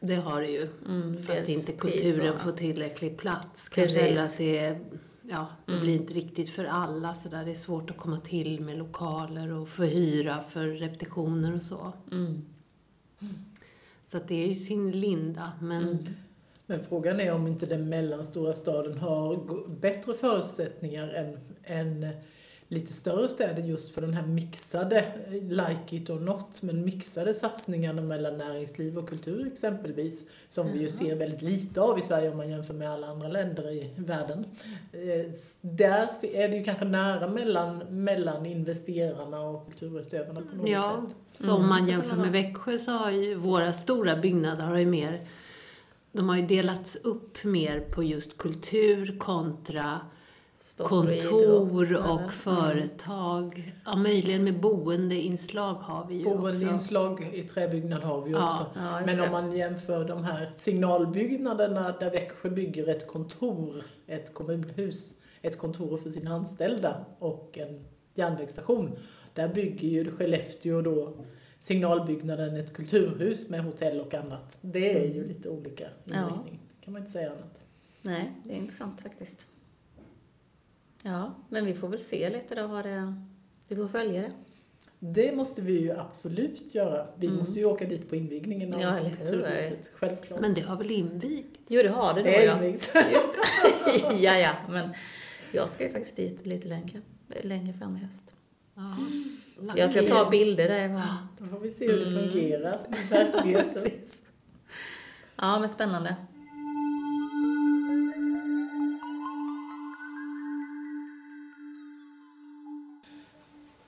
Det 0.00 0.14
har 0.14 0.40
det 0.40 0.50
ju. 0.50 0.68
Mm, 0.88 1.22
För 1.22 1.42
att 1.42 1.48
inte 1.48 1.72
kulturen 1.72 2.34
och- 2.34 2.40
får 2.40 2.52
tillräcklig 2.52 3.18
plats. 3.18 3.68
Kanske 3.68 4.00
eller 4.00 4.22
att 4.24 4.38
det 4.38 4.78
ja, 5.22 5.46
det 5.66 5.72
Mm. 5.72 5.84
blir 5.84 5.94
inte 5.94 6.14
riktigt 6.14 6.50
för 6.50 6.64
alla 6.64 7.14
så 7.14 7.28
där. 7.28 7.44
Det 7.44 7.50
är 7.50 7.54
svårt 7.54 7.90
att 7.90 7.96
komma 7.96 8.20
till 8.20 8.60
med 8.60 8.78
lokaler 8.78 9.52
och 9.52 9.68
förhyra 9.68 10.36
för 10.50 10.66
repetitioner 10.66 11.54
och 11.54 11.62
så. 11.62 11.92
Mm. 12.12 12.44
Så 14.04 14.16
att 14.16 14.28
det 14.28 14.44
är 14.44 14.48
ju 14.48 14.54
sin 14.54 14.90
linda. 14.90 15.52
Men 15.60 15.82
Mm. 15.82 16.06
Men 16.68 16.84
frågan 16.88 17.20
är 17.20 17.32
om 17.34 17.46
inte 17.46 17.66
den 17.66 17.88
mellanstora 17.88 18.52
staden 18.52 18.98
har 18.98 19.68
bättre 19.80 20.14
förutsättningar 20.14 21.08
än, 21.08 21.38
än 21.64 22.06
lite 22.68 22.92
större 22.92 23.28
städer 23.28 23.62
just 23.62 23.90
för 23.94 24.00
den 24.00 24.14
här 24.14 24.26
mixade, 24.26 24.98
eh, 24.98 25.32
like 25.42 25.96
it 25.96 26.10
or 26.10 26.20
not, 26.20 26.62
men 26.62 26.84
mixade 26.84 27.34
satsningarna 27.34 28.02
mellan 28.02 28.38
näringsliv 28.38 28.98
och 28.98 29.08
kultur 29.08 29.46
exempelvis, 29.46 30.30
som 30.48 30.72
vi 30.72 30.78
ju 30.78 30.88
ser 30.88 31.16
väldigt 31.16 31.42
lite 31.42 31.80
av 31.80 31.98
i 31.98 32.02
Sverige 32.02 32.30
om 32.30 32.36
man 32.36 32.50
jämför 32.50 32.74
med 32.74 32.90
alla 32.90 33.06
andra 33.06 33.28
länder 33.28 33.70
i 33.70 33.90
världen. 33.96 34.44
Eh, 34.92 35.32
Där 35.60 36.08
är 36.22 36.48
det 36.48 36.56
ju 36.56 36.64
kanske 36.64 36.84
nära 36.84 37.28
mellan, 37.28 37.78
mellan 37.78 38.46
investerarna 38.46 39.40
och 39.40 39.66
kulturutövarna 39.66 40.40
på 40.50 40.56
något 40.56 40.68
Ja. 40.68 41.04
sätt. 41.08 41.16
så 41.46 41.52
om 41.54 41.68
man 41.68 41.78
så 41.78 41.84
kan 41.84 41.88
jämför 41.90 42.16
med. 42.16 42.32
Växjö 42.32 42.78
så 42.78 42.90
har 42.90 43.10
ju 43.10 43.34
våra 43.34 43.72
stora 43.72 44.16
byggnader 44.16 44.64
har 44.64 44.76
ju 44.76 44.86
mer 44.86 45.26
de 46.12 46.28
har 46.28 46.36
ju 46.36 46.46
delats 46.46 46.96
upp 46.96 47.44
mer 47.44 47.80
på 47.80 48.02
just 48.02 48.38
kultur 48.38 49.16
kontra 49.18 50.00
kontor 50.76 51.56
och, 51.72 51.82
eller? 51.82 52.28
företag. 52.28 53.72
Ja, 53.84 53.96
möjligen 53.96 54.44
med 54.44 54.60
boendeinslag 54.60 55.74
har 55.74 56.06
vi 56.06 56.14
ju 56.14 56.26
också. 56.26 56.38
Boendeinslag 56.38 57.30
i 57.34 57.42
träbyggnad 57.42 58.02
har 58.02 58.22
vi 58.22 58.30
ju 58.30 58.36
Ja. 58.36 58.48
också. 58.50 58.78
Ja, 58.80 59.00
Men 59.06 59.20
om 59.20 59.30
man 59.30 59.56
jämför 59.56 60.04
de 60.04 60.24
här 60.24 60.52
signalbyggnaderna 60.56 61.92
där 62.00 62.10
Växjö 62.10 62.50
bygger 62.50 62.88
ett 62.88 63.06
kontor, 63.06 63.82
ett 64.06 64.34
kommunhus, 64.34 65.14
ett 65.42 65.58
kontor 65.58 65.96
för 65.96 66.10
sina 66.10 66.30
anställda 66.34 67.04
och 67.18 67.58
en 67.58 67.84
järnvägsstation. 68.14 68.90
Där 69.34 69.48
bygger 69.54 69.88
ju 69.88 70.10
Skellefteå 70.16 70.80
då 70.82 71.16
signalbyggnaden 71.58 72.56
ett 72.56 72.72
kulturhus 72.72 73.48
med 73.48 73.60
hotell 73.64 74.00
och 74.00 74.14
annat. 74.14 74.58
Det 74.60 74.98
är 75.04 75.14
ju 75.14 75.26
lite 75.26 75.48
olika 75.48 75.84
Ja. 76.04 76.14
inriktning, 76.28 76.60
kan 76.80 76.92
man 76.92 77.02
inte 77.02 77.12
säga 77.12 77.30
annat. 77.30 77.60
Nej, 78.02 78.32
det 78.44 78.52
är 78.52 78.56
intressant 78.56 79.00
faktiskt. 79.00 79.46
Ja, 81.06 81.34
men 81.48 81.64
vi 81.66 81.74
får 81.74 81.88
väl 81.88 81.98
se 81.98 82.30
lite 82.30 82.54
då 82.54 82.66
vad 82.66 82.84
det... 82.84 83.14
Vi 83.68 83.76
får 83.76 83.88
följa 83.88 84.22
det. 84.22 84.32
Det 84.98 85.36
måste 85.36 85.62
vi 85.62 85.80
ju 85.80 85.90
absolut 85.98 86.74
göra. 86.74 87.06
Vi 87.16 87.26
Mm. 87.26 87.38
måste 87.38 87.58
ju 87.60 87.64
åka 87.64 87.84
dit 87.86 88.08
på 88.08 88.16
invigningen 88.16 88.74
av 88.74 88.80
Ja? 88.80 88.98
Kulturhuset, 89.18 89.90
självklart. 89.94 90.40
Men 90.40 90.54
det 90.54 90.60
har 90.60 90.76
väl 90.76 90.90
invigt? 90.90 91.60
Jo, 91.68 91.82
det 91.82 91.88
har 91.88 92.14
det 92.14 92.20
då 92.22 92.24
det 92.28 92.46
är 92.46 92.54
invigt. 92.64 92.92
Just 93.12 93.32
det. 93.34 94.14
ja, 94.22 94.38
ja, 94.38 94.52
men 94.68 94.88
jag 95.52 95.68
ska 95.68 95.84
ju 95.84 95.90
faktiskt 95.92 96.16
dit 96.16 96.46
lite 96.46 96.68
längre, 96.68 97.00
längre 97.42 97.72
fram 97.72 97.96
i 97.96 97.98
höst. 97.98 98.34
Ja. 98.74 98.96
Jag 99.76 99.90
ska 99.90 100.02
ta 100.02 100.30
bilder 100.30 100.68
därifrån. 100.68 101.02
Då 101.38 101.46
får 101.46 101.60
vi 101.60 101.70
se 101.70 101.86
hur 101.92 101.98
det 102.04 102.06
Mm. 102.10 102.30
fungerar 102.30 102.80
i 102.88 103.08
verkligheten. 103.10 103.90
Ja, 105.36 105.58
men 105.60 105.68
spännande. 105.68 106.16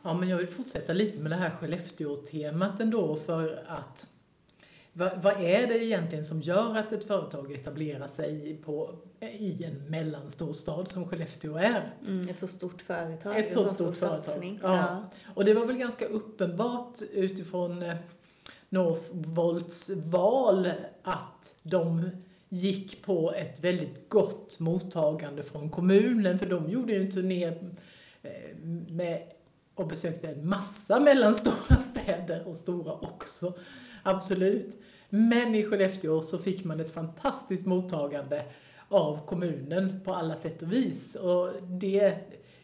Ja, 0.08 0.14
men 0.14 0.28
jag 0.28 0.36
vill 0.36 0.48
fortsätta 0.48 0.92
lite 0.92 1.20
med 1.20 1.32
det 1.32 1.36
här 1.36 1.50
Skellefteå-temat 1.50 2.80
ändå 2.80 3.16
för 3.16 3.64
att 3.66 4.06
vad, 4.92 5.22
vad 5.22 5.42
är 5.42 5.66
det 5.66 5.84
egentligen 5.84 6.24
som 6.24 6.42
gör 6.42 6.76
att 6.76 6.92
ett 6.92 7.06
företag 7.06 7.52
etablerar 7.52 8.06
sig 8.06 8.56
på, 8.64 8.94
i 9.20 9.64
en 9.64 9.90
mellanstor 9.90 10.52
stad 10.52 10.88
som 10.88 11.08
Skellefteå 11.08 11.56
är? 11.56 11.94
Mm, 12.06 12.28
ett 12.28 12.38
så 12.38 12.48
stort 12.48 12.82
företag. 12.82 13.38
Ett 13.38 13.52
så 13.52 13.62
en 13.62 13.68
stort 13.68 13.94
stor 13.94 14.06
företag. 14.06 14.24
satsning. 14.24 14.60
Ja. 14.62 14.76
Ja. 14.76 15.10
Och 15.34 15.44
det 15.44 15.54
var 15.54 15.66
väl 15.66 15.76
ganska 15.76 16.06
uppenbart 16.06 17.02
utifrån 17.12 17.82
eh, 17.82 17.96
Northvolts 18.68 19.90
val 19.90 20.70
att 21.02 21.56
de 21.62 22.10
gick 22.48 23.02
på 23.02 23.32
ett 23.32 23.64
väldigt 23.64 24.08
gott 24.08 24.58
mottagande 24.58 25.42
från 25.42 25.70
kommunen, 25.70 26.38
för 26.38 26.46
de 26.46 26.70
gjorde 26.70 26.92
ju 26.92 27.00
en 27.00 27.12
turné 27.12 27.46
eh, 28.22 28.32
med, 28.88 29.22
och 29.78 29.86
besökte 29.88 30.28
en 30.28 30.48
massa 30.48 31.00
mellanstora 31.00 31.76
städer 31.90 32.48
och 32.48 32.56
stora 32.56 32.92
också, 32.92 33.54
absolut. 34.02 34.76
Men 35.10 35.54
i 35.54 35.64
Skellefteå 35.64 36.22
så 36.22 36.38
fick 36.38 36.64
man 36.64 36.80
ett 36.80 36.94
fantastiskt 36.94 37.66
mottagande 37.66 38.44
av 38.88 39.26
kommunen 39.26 40.00
på 40.04 40.14
alla 40.14 40.34
sätt 40.36 40.62
och 40.62 40.72
vis. 40.72 41.14
Och 41.14 41.50
det, 41.62 42.14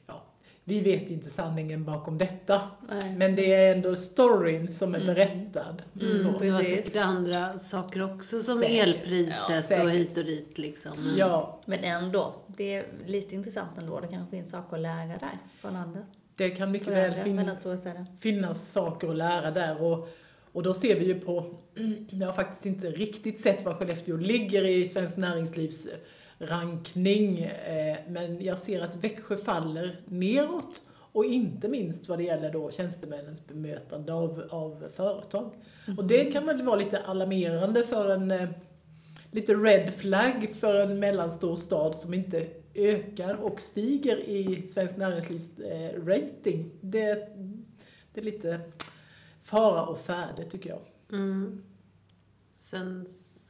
ja, 0.07 0.23
vi 0.65 0.81
vet 0.81 1.11
inte 1.11 1.31
sanningen 1.31 1.85
bakom 1.85 2.19
detta, 2.19 2.61
Nej. 2.89 3.15
men 3.17 3.37
det 3.37 3.53
är 3.55 3.75
ändå 3.75 3.97
storyn 3.97 4.73
som 4.73 4.95
är 4.95 5.01
Mm. 5.01 5.15
berättad. 5.15 5.83
Mm, 6.01 6.23
Så. 6.23 6.31
var 6.31 6.39
precis. 6.39 6.69
säkert 6.85 6.97
andra 6.97 7.59
saker 7.59 8.15
också 8.15 8.43
som 8.43 8.59
Säkert. 8.59 8.87
elpriset 8.89 9.71
Ja, 9.71 9.83
och 9.83 9.91
hit 9.91 10.19
och 10.19 10.25
dit 10.25 10.59
liksom. 10.59 10.93
Men, 11.05 11.17
Ja, 11.17 11.61
Men 11.67 11.79
ändå, 11.85 12.35
det 12.47 12.75
är 12.75 12.87
lite 13.07 13.35
intressant 13.35 13.79
ändå. 13.79 14.01
Det 14.01 14.09
kanske 14.09 14.31
finns 14.37 14.51
saker 14.51 14.77
att 14.77 14.83
lära 14.83 15.07
där 15.07 15.39
från 15.61 15.77
andra. 15.77 16.01
Det 16.37 16.51
kan 16.51 16.71
mycket 16.73 16.89
väl 16.89 17.15
fin- 17.15 17.37
finnas 18.21 18.73
saker 18.73 19.09
att 19.09 19.17
lära 19.17 19.51
där. 19.51 19.83
Och, 19.83 20.09
och 20.53 20.63
då 20.63 20.75
ser 20.75 21.01
vi 21.01 21.07
ju 21.07 21.21
på, 21.21 21.55
jag 22.11 22.27
har 22.27 22.33
faktiskt 22.35 22.67
inte 22.67 22.91
riktigt 22.91 23.43
sett 23.43 23.65
var 23.65 23.75
Skellefteå 23.75 24.17
ligger 24.17 24.65
i 24.65 24.89
Svenskt 24.89 25.17
Näringslivs 25.17 25.89
rankning, 26.39 27.39
eh, 27.41 27.97
men 28.09 28.45
jag 28.45 28.59
ser 28.59 28.81
att 28.81 28.95
Växjö 28.97 29.37
faller 29.37 30.01
neråt. 30.07 30.83
Och 31.13 31.25
inte 31.25 31.69
minst 31.69 32.09
vad 32.09 32.19
det 32.19 32.25
gäller 32.25 32.53
då 32.53 32.71
tjänstemännens 32.71 33.47
bemötande 33.47 34.13
av, 34.13 34.49
av 34.51 34.85
företag. 34.97 35.51
Och 35.97 36.05
det 36.05 36.25
kan 36.25 36.47
väl 36.47 36.63
vara 36.63 36.77
lite 36.77 36.99
alarmerande 36.99 37.83
för 37.87 38.11
en, 38.15 38.31
eh, 38.31 38.49
lite 39.31 39.55
red 39.55 39.95
flag 39.95 40.51
för 40.61 40.81
en 40.81 40.99
mellanstor 40.99 41.57
stad 41.57 41.97
som 41.97 42.15
inte 42.15 42.47
ökar 42.75 43.35
och 43.35 43.61
stiger 43.61 44.17
i 44.17 44.67
Svenskt 44.69 44.97
Näringslivs 44.97 45.59
eh, 45.59 46.05
rating. 46.05 46.71
Det, 46.81 47.29
det 48.13 48.21
är 48.21 48.25
lite 48.25 48.61
fara 49.43 49.87
och 49.87 50.01
färde 50.01 50.51
tycker 50.51 50.71
jag. 50.71 50.83
Mm. 51.13 51.65
Sen 52.55 53.07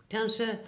kanske, 0.08 0.58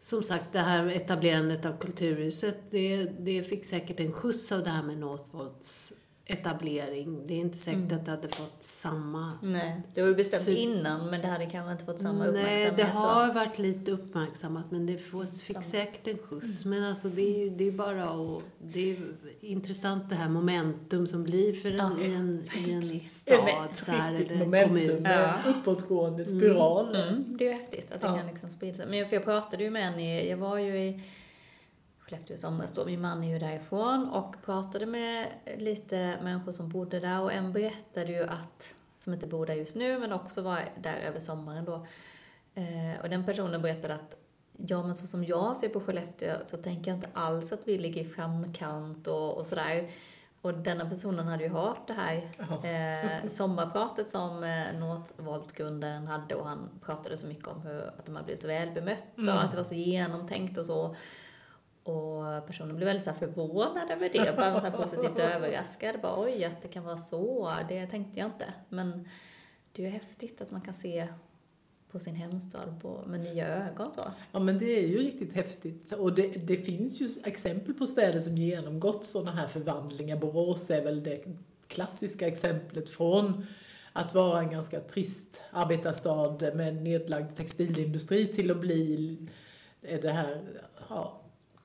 som 0.00 0.22
sagt, 0.22 0.52
det 0.52 0.58
här 0.58 0.86
etablerandet 0.86 1.64
av 1.64 1.78
Kulturhuset, 1.78 2.56
det, 2.70 3.04
det 3.04 3.42
fick 3.42 3.64
säkert 3.64 4.00
en 4.00 4.12
skjuts 4.12 4.52
av 4.52 4.62
det 4.62 4.70
här 4.70 4.82
med 4.82 4.98
Northvolts 4.98 5.92
etablering. 6.26 7.26
Det 7.26 7.34
är 7.34 7.38
inte 7.38 7.58
säkert 7.58 7.78
Mm. 7.80 7.96
att 7.98 8.04
det 8.04 8.10
hade 8.10 8.28
fått 8.28 8.64
samma... 8.64 9.32
Nej, 9.42 9.82
det 9.94 10.00
var 10.02 10.08
ju 10.08 10.14
bestämt 10.14 10.42
Så- 10.42 10.50
innan 10.50 11.10
men 11.10 11.20
det 11.20 11.26
hade 11.28 11.46
kanske 11.46 11.72
inte 11.72 11.84
fått 11.84 12.00
samma 12.00 12.18
Nej, 12.18 12.28
uppmärksamhet. 12.28 12.76
det 12.76 12.82
så. 12.92 12.98
har 12.98 13.34
varit 13.34 13.58
lite 13.58 13.90
uppmärksammat 13.90 14.70
men 14.70 14.86
det 14.86 14.98
får, 14.98 15.24
fick 15.26 15.56
Samma. 15.56 15.62
säkert 15.62 16.06
en 16.08 16.18
skjuts. 16.18 16.64
Men 16.64 16.84
alltså 16.84 17.08
det 17.08 17.22
är 17.22 17.38
ju 17.38 17.50
det 17.50 17.64
är 17.68 17.72
bara 17.72 18.04
att... 18.04 18.42
Det 18.58 18.90
är 18.92 18.96
intressant 19.40 20.08
det 20.10 20.14
här 20.14 20.28
momentum 20.28 21.06
som 21.06 21.24
blir 21.24 21.52
för 21.52 21.68
en, 21.70 21.76
Ja, 21.76 21.90
i 22.06 22.14
en, 22.14 22.44
i 22.66 22.92
en 22.92 23.00
stad 23.00 23.68
så 23.72 23.90
här, 23.90 24.14
eller 24.14 24.36
momentum 24.36 24.86
kommun. 24.86 25.02
Ja. 25.04 25.34
uppåtgående 25.46 26.24
spiral. 26.24 26.96
Mm, 26.96 27.36
det 27.38 27.48
är 27.48 27.52
ju 27.52 27.58
häftigt 27.58 27.92
att 27.92 28.00
det 28.00 28.06
Ja. 28.06 28.16
kan 28.16 28.26
liksom 28.26 28.50
sprida 28.50 28.74
sig. 28.74 28.86
Men 28.86 29.08
för 29.08 29.16
jag 29.16 29.24
pratade 29.24 29.64
ju 29.64 29.70
med 29.70 29.88
en 29.92 29.98
i, 30.00 30.30
jag 30.30 30.36
var 30.36 30.58
ju 30.58 30.78
i 30.84 31.00
Skellefteå 32.12 32.34
i 32.34 32.38
somras 32.38 32.72
då, 32.72 32.84
min 32.84 33.00
man 33.00 33.24
är 33.24 33.28
ju 33.32 33.38
därifrån 33.38 34.08
och 34.08 34.36
pratade 34.44 34.86
med 34.86 35.28
lite 35.58 36.18
människor 36.22 36.52
som 36.52 36.68
bodde 36.68 37.00
där 37.00 37.20
och 37.20 37.32
en 37.32 37.52
berättade 37.52 38.12
ju 38.12 38.22
att, 38.24 38.74
som 38.98 39.12
inte 39.12 39.26
bor 39.26 39.46
där 39.46 39.54
just 39.54 39.74
nu 39.76 39.98
men 39.98 40.12
också 40.12 40.42
var 40.42 40.58
där 40.82 40.94
över 40.96 41.20
sommaren 41.20 41.64
då. 41.64 41.86
Eh, 42.54 43.00
och 43.02 43.08
den 43.08 43.26
personen 43.26 43.62
berättade 43.62 43.94
att 43.94 44.16
ja 44.56 44.82
men 44.82 44.94
så 44.96 45.06
som 45.06 45.24
jag 45.24 45.56
ser 45.56 45.68
på 45.68 45.80
Skellefteå 45.80 46.34
så 46.46 46.56
tänker 46.56 46.90
jag 46.90 46.96
inte 46.98 47.08
alls 47.12 47.52
att 47.52 47.68
vi 47.68 47.78
ligger 47.78 48.00
i 48.00 48.04
framkant 48.08 49.06
och, 49.06 49.36
och 49.38 49.46
sådär. 49.46 49.88
Och 50.42 50.54
denna 50.54 50.90
personen 50.90 51.26
hade 51.28 51.42
ju 51.44 51.50
hört 51.50 51.86
det 51.86 51.92
här 51.92 52.30
Ja. 52.38 52.68
eh, 52.68 53.28
sommarpratet 53.30 54.08
som 54.10 54.44
eh, 54.44 54.78
Northvolt-grundaren 54.78 56.06
hade 56.06 56.34
och 56.34 56.46
han 56.48 56.68
pratade 56.84 57.16
så 57.16 57.26
mycket 57.26 57.46
om 57.48 57.62
hur, 57.62 57.82
att 57.98 58.06
de 58.06 58.16
har 58.16 58.22
blivit 58.22 58.40
så 58.42 58.48
välbemötta 58.48 59.06
Mm. 59.18 59.34
och 59.36 59.42
att 59.44 59.50
det 59.50 59.56
var 59.56 59.64
så 59.64 59.74
genomtänkt 59.74 60.58
och 60.58 60.66
så. 60.66 60.96
Och 61.84 62.46
personen 62.46 62.76
blev 62.76 62.86
väldigt 62.86 63.04
så 63.04 63.10
här 63.10 63.18
förvånad 63.18 63.90
över 63.90 64.10
det, 64.12 64.36
bara 64.36 64.60
så 64.60 64.66
här 64.66 64.76
positivt 64.76 65.18
överraskad. 65.18 66.00
Bara 66.00 66.24
oj, 66.24 66.44
att 66.44 66.62
det 66.62 66.68
kan 66.68 66.84
vara 66.84 66.96
så, 66.96 67.52
det 67.68 67.86
tänkte 67.86 68.20
jag 68.20 68.28
inte. 68.28 68.54
Men 68.68 69.08
det 69.72 69.82
är 69.82 69.86
ju 69.86 69.92
häftigt 69.92 70.40
att 70.40 70.50
man 70.50 70.60
kan 70.60 70.74
se 70.74 71.08
på 71.90 72.00
sin 72.00 72.14
hemstad 72.14 72.80
på, 72.82 73.02
med 73.06 73.20
nya 73.20 73.46
ögon 73.46 73.94
så. 73.94 74.02
Ja 74.32 74.38
men 74.38 74.58
det 74.58 74.78
är 74.78 74.86
ju 74.86 74.98
riktigt 74.98 75.32
häftigt. 75.32 75.92
Och 75.92 76.14
det, 76.14 76.28
det 76.28 76.56
finns 76.56 77.00
ju 77.00 77.08
exempel 77.24 77.74
på 77.74 77.86
städer 77.86 78.20
som 78.20 78.36
genomgått 78.36 79.04
sådana 79.04 79.30
här 79.30 79.48
förvandlingar. 79.48 80.16
Borås 80.16 80.70
är 80.70 80.84
väl 80.84 81.02
det 81.02 81.24
klassiska 81.66 82.26
exemplet 82.26 82.90
från 82.90 83.46
att 83.92 84.14
vara 84.14 84.40
en 84.40 84.50
ganska 84.50 84.80
trist 84.80 85.42
arbetarstad 85.50 86.54
med 86.54 86.82
nedlagd 86.82 87.36
textilindustri 87.36 88.26
till 88.26 88.50
att 88.50 88.60
bli 88.60 89.18
det 89.80 90.10
här 90.10 90.42
ja, 90.88 91.21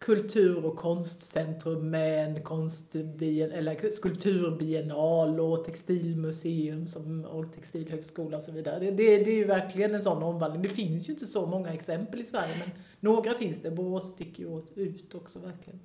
kultur 0.07 0.65
och 0.65 0.75
konstcentrum 0.75 1.89
med 1.89 2.25
en 2.25 2.43
konstbien, 2.43 3.51
eller 3.51 3.91
skulpturbiennal 3.91 5.39
och 5.39 5.65
textilmuseum 5.65 6.87
som, 6.87 7.25
och 7.25 7.53
textilhögskola 7.53 8.37
och 8.37 8.43
så 8.43 8.51
vidare. 8.51 8.79
Det, 8.79 8.91
det, 8.91 9.17
det 9.17 9.31
är 9.31 9.35
ju 9.35 9.45
verkligen 9.45 9.95
en 9.95 10.03
sån 10.03 10.23
omvandling. 10.23 10.61
Det 10.61 10.69
finns 10.69 11.09
ju 11.09 11.13
inte 11.13 11.25
så 11.25 11.45
många 11.45 11.73
exempel 11.73 12.21
i 12.21 12.23
Sverige 12.23 12.57
men 12.57 12.69
några 12.99 13.33
finns 13.33 13.61
det. 13.61 13.71
Borås 13.71 14.11
sticker 14.11 14.43
ju 14.43 14.61
ut 14.75 15.15
också 15.15 15.39
verkligen. 15.39 15.79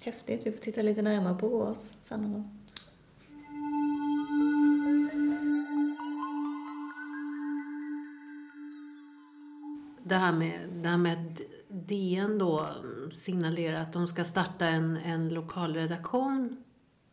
Häftigt, 0.00 0.40
vi 0.44 0.52
får 0.52 0.58
titta 0.58 0.82
lite 0.82 1.02
närmare 1.02 1.34
på 1.34 1.48
Borås 1.48 1.94
sen 2.00 2.22
någon 2.22 2.32
gång. 2.32 2.61
Det 10.12 10.18
här 10.18 10.32
med, 10.32 10.68
det 10.72 10.88
här 10.88 10.96
med 10.96 11.12
att 11.12 11.40
DN 11.68 12.38
då 12.38 12.68
signalerar 13.12 13.80
att 13.80 13.92
de 13.92 14.08
ska 14.08 14.24
starta 14.24 14.66
en, 14.66 14.96
en 14.96 15.28
lokalredaktion. 15.28 16.64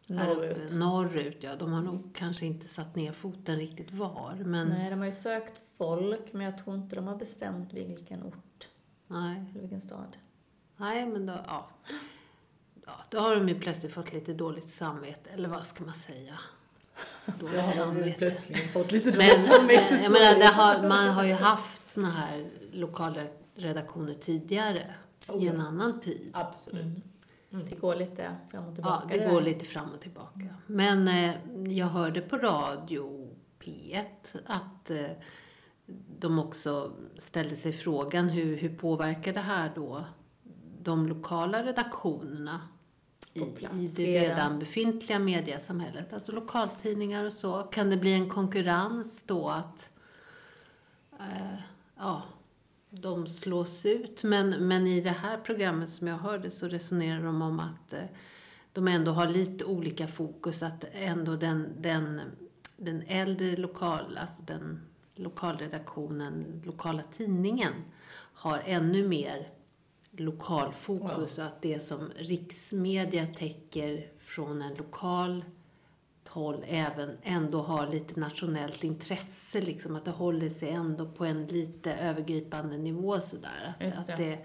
Norrut. 0.07 0.73
Norrut, 0.73 1.37
ja. 1.39 1.55
De 1.55 1.73
har 1.73 1.81
nog 1.81 2.15
kanske 2.15 2.45
inte 2.45 2.67
satt 2.67 2.95
ner 2.95 3.11
foten 3.11 3.55
riktigt 3.55 3.91
var, 3.91 4.35
men 4.45 4.67
nej. 4.67 4.77
Nej, 4.77 4.89
de 4.89 4.99
har 4.99 5.05
ju 5.05 5.11
sökt 5.11 5.61
folk, 5.77 6.33
men 6.33 6.45
jag 6.45 6.57
tror 6.57 6.75
inte 6.75 6.95
de 6.95 7.07
har 7.07 7.15
bestämt 7.15 7.73
vilken 7.73 8.23
ort 8.23 8.67
nej. 9.07 9.45
eller 9.51 9.61
vilken 9.61 9.81
stad. 9.81 10.17
men 11.07 11.25
då, 11.25 11.33
ja. 11.47 11.69
ja. 12.85 12.93
Då 13.09 13.19
har 13.19 13.35
de 13.35 13.49
ju 13.49 13.59
plötsligt 13.59 13.93
fått 13.93 14.13
lite 14.13 14.33
dåligt 14.33 14.69
samvete, 14.69 15.29
eller 15.29 15.49
vad 15.49 15.65
ska 15.65 15.83
man 15.83 15.95
säga? 15.95 16.39
Då 17.39 17.45
Dåligt 17.47 17.65
du 17.65 17.71
samvete. 17.71 18.15
plötsligt 18.17 18.73
fått 18.73 18.91
lite 18.91 19.05
Men, 19.17 19.27
dåligt 19.29 19.45
samvete. 19.45 19.85
men, 19.89 19.97
jag 20.01 20.05
så 20.05 20.11
menar, 20.11 20.33
det 20.33 20.39
det. 20.39 20.45
har, 20.45 20.87
man 20.87 21.09
har 21.09 21.23
ju 21.25 21.33
haft 21.33 21.87
såna 21.87 22.09
här 22.09 22.45
lokalredaktioner 22.71 24.13
tidigare, 24.13 24.83
Oh, 25.27 25.43
i 25.43 25.47
en 25.47 25.55
ja. 25.55 25.61
annan 25.67 25.99
tid. 25.99 26.29
Absolut. 26.33 27.03
Det 27.69 27.75
går 27.75 27.95
lite 27.95 28.35
fram 28.51 28.63
och 28.63 28.69
Ja, 28.71 28.75
tillbaka. 28.75 29.07
det 29.07 29.17
där. 29.19 29.29
går 29.31 29.41
lite 29.41 29.65
fram 29.65 29.89
och 29.91 29.99
tillbaka. 30.01 30.45
Men 30.67 31.07
eh, 31.07 31.31
jag 31.77 31.85
hörde 31.87 32.21
på 32.21 32.37
radio 32.37 33.29
P1 33.63 34.03
att 34.45 34.89
eh, 34.89 35.05
de 36.19 36.39
också 36.39 36.91
ställde 37.17 37.55
sig 37.55 37.73
frågan 37.73 38.29
hur, 38.29 38.57
hur 38.57 38.75
påverkar 38.77 39.33
det 39.33 39.39
här 39.39 39.71
då 39.75 40.03
de 40.81 41.07
lokala 41.07 41.63
redaktionerna 41.63 42.61
På 43.39 43.45
plats 43.45 43.75
i 43.75 43.87
det 43.87 44.05
redan. 44.05 44.29
redan 44.29 44.59
befintliga 44.59 45.19
mediasamhället, 45.19 46.13
alltså 46.13 46.31
lokaltidningar 46.31 47.23
och 47.23 47.33
så. 47.33 47.63
Kan 47.63 47.89
det 47.89 47.97
bli 47.97 48.13
en 48.13 48.29
konkurrens 48.29 49.23
då 49.25 49.49
att 49.49 49.89
eh, 51.19 51.59
ja, 51.97 52.23
de 52.89 53.27
slås 53.27 53.85
ut? 53.85 54.23
Men, 54.23 54.49
men 54.49 54.87
i 54.87 55.01
det 55.01 55.09
här 55.09 55.37
programmet 55.37 55.89
som 55.89 56.07
jag 56.07 56.17
hörde 56.17 56.51
så 56.51 56.67
resonerar 56.67 57.23
de 57.23 57.41
om 57.41 57.59
att 57.59 57.93
eh, 57.93 58.03
de 58.73 58.87
ändå 58.87 59.11
har 59.11 59.27
lite 59.27 59.65
olika 59.65 60.07
fokus, 60.07 60.63
att 60.63 60.85
ändå 60.91 61.35
den, 61.35 61.67
den, 61.77 62.21
den 62.77 63.03
äldre 63.07 63.55
lokal, 63.55 64.17
alltså 64.17 64.41
den 64.41 64.81
lokalredaktionen, 65.15 66.61
lokala 66.65 67.03
tidningen 67.17 67.73
har 68.33 68.61
ännu 68.65 69.07
mer 69.07 69.47
lokalfokus 70.19 71.37
och 71.37 71.45
att 71.45 71.61
det 71.61 71.79
som 71.79 72.11
riksmedia 72.15 73.25
täcker 73.25 74.07
från 74.19 74.61
en 74.61 74.73
lokal 74.73 75.43
håll 76.29 76.65
även 76.67 77.17
ändå 77.23 77.61
har 77.61 77.87
lite 77.87 78.19
nationellt 78.19 78.83
intresse. 78.83 79.61
Liksom, 79.61 79.95
att 79.95 80.05
det 80.05 80.11
håller 80.11 80.49
sig 80.49 80.69
ändå 80.69 81.05
på 81.05 81.25
en 81.25 81.45
lite 81.45 81.93
övergripande 81.93 82.77
nivå 82.77 83.19
sådär. 83.19 83.73
Att, 83.79 83.85
Just 83.85 84.07
det. 84.07 84.13
att 84.13 84.19
det, 84.19 84.39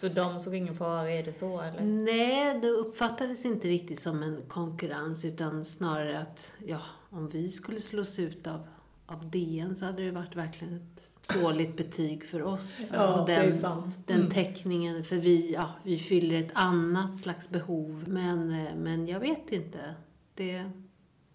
Så 0.00 0.08
de 0.08 0.40
såg 0.40 0.54
ingen 0.54 0.76
fara 0.76 1.12
i 1.14 1.22
det 1.22 1.32
så 1.32 1.60
eller? 1.60 1.80
nej, 1.84 2.60
det 2.60 2.68
uppfattades 2.68 3.44
inte 3.44 3.68
riktigt 3.68 4.00
som 4.00 4.22
en 4.22 4.42
konkurrens 4.48 5.24
utan 5.24 5.64
snarare 5.64 6.18
att 6.18 6.52
ja, 6.66 6.80
om 7.10 7.28
vi 7.28 7.48
skulle 7.48 7.80
slås 7.80 8.18
ut 8.18 8.46
av, 8.46 8.66
av 9.06 9.30
DN 9.30 9.76
så 9.76 9.84
hade 9.84 10.02
det 10.02 10.10
varit 10.10 10.36
verkligen 10.36 10.74
ett 10.74 11.17
dåligt 11.34 11.76
betyg 11.76 12.24
för 12.24 12.42
oss. 12.42 12.90
Ja, 12.92 13.20
och 13.20 13.26
det 13.26 13.32
är 13.34 13.44
den, 13.44 13.54
sant. 13.54 13.98
den 14.06 14.20
Mm. 14.20 14.30
teckningen, 14.30 15.04
för 15.04 15.16
vi, 15.16 15.52
ja, 15.54 15.70
vi 15.84 15.98
fyller 15.98 16.34
ett 16.36 16.50
annat 16.54 17.18
slags 17.18 17.48
behov. 17.48 18.04
Men, 18.06 18.50
eh, 18.50 18.74
men 18.76 19.06
jag 19.06 19.20
vet 19.20 19.52
inte. 19.52 19.94
Det, 20.34 20.70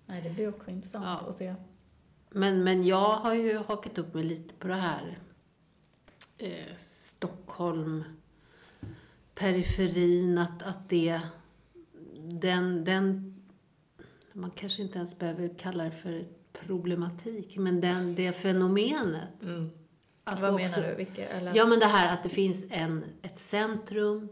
Nej, 0.06 0.22
det 0.22 0.30
blir 0.30 0.50
också 0.50 0.72
intressant 0.72 1.06
Ja. 1.22 1.30
att 1.30 1.36
se. 1.36 1.56
men, 2.30 2.64
men 2.64 2.84
jag 2.84 3.16
har 3.16 3.34
ju 3.34 3.58
hakat 3.58 3.98
upp 3.98 4.14
mig 4.14 4.24
lite 4.24 4.54
på 4.54 4.68
det 4.68 4.76
här 4.76 5.18
eh, 6.38 6.78
Stockholm, 6.80 8.04
periferin, 9.36 10.38
att, 10.38 10.64
att 10.64 10.90
det, 10.90 11.20
den, 12.24 12.84
den, 12.84 13.36
man 14.34 14.52
kanske 14.52 14.82
inte 14.82 14.98
ens 14.98 15.20
behöver 15.20 15.50
kalla 15.58 15.84
det 15.84 15.92
för 15.92 16.26
problematik, 16.54 17.58
men 17.58 17.82
den, 17.82 18.16
det 18.16 18.32
fenomenet. 18.34 19.44
Mm. 19.44 19.70
Alltså 20.24 20.52
Vad 20.52 20.62
också- 20.64 20.80
menar 20.80 20.90
du? 20.92 20.96
Vilka, 20.96 21.28
eller? 21.30 21.56
Ja, 21.56 21.66
men 21.66 21.80
det 21.80 21.86
här 21.86 22.14
att 22.14 22.24
det 22.24 22.30
finns 22.30 22.64
en, 22.70 23.04
ett 23.22 23.38
centrum 23.38 24.30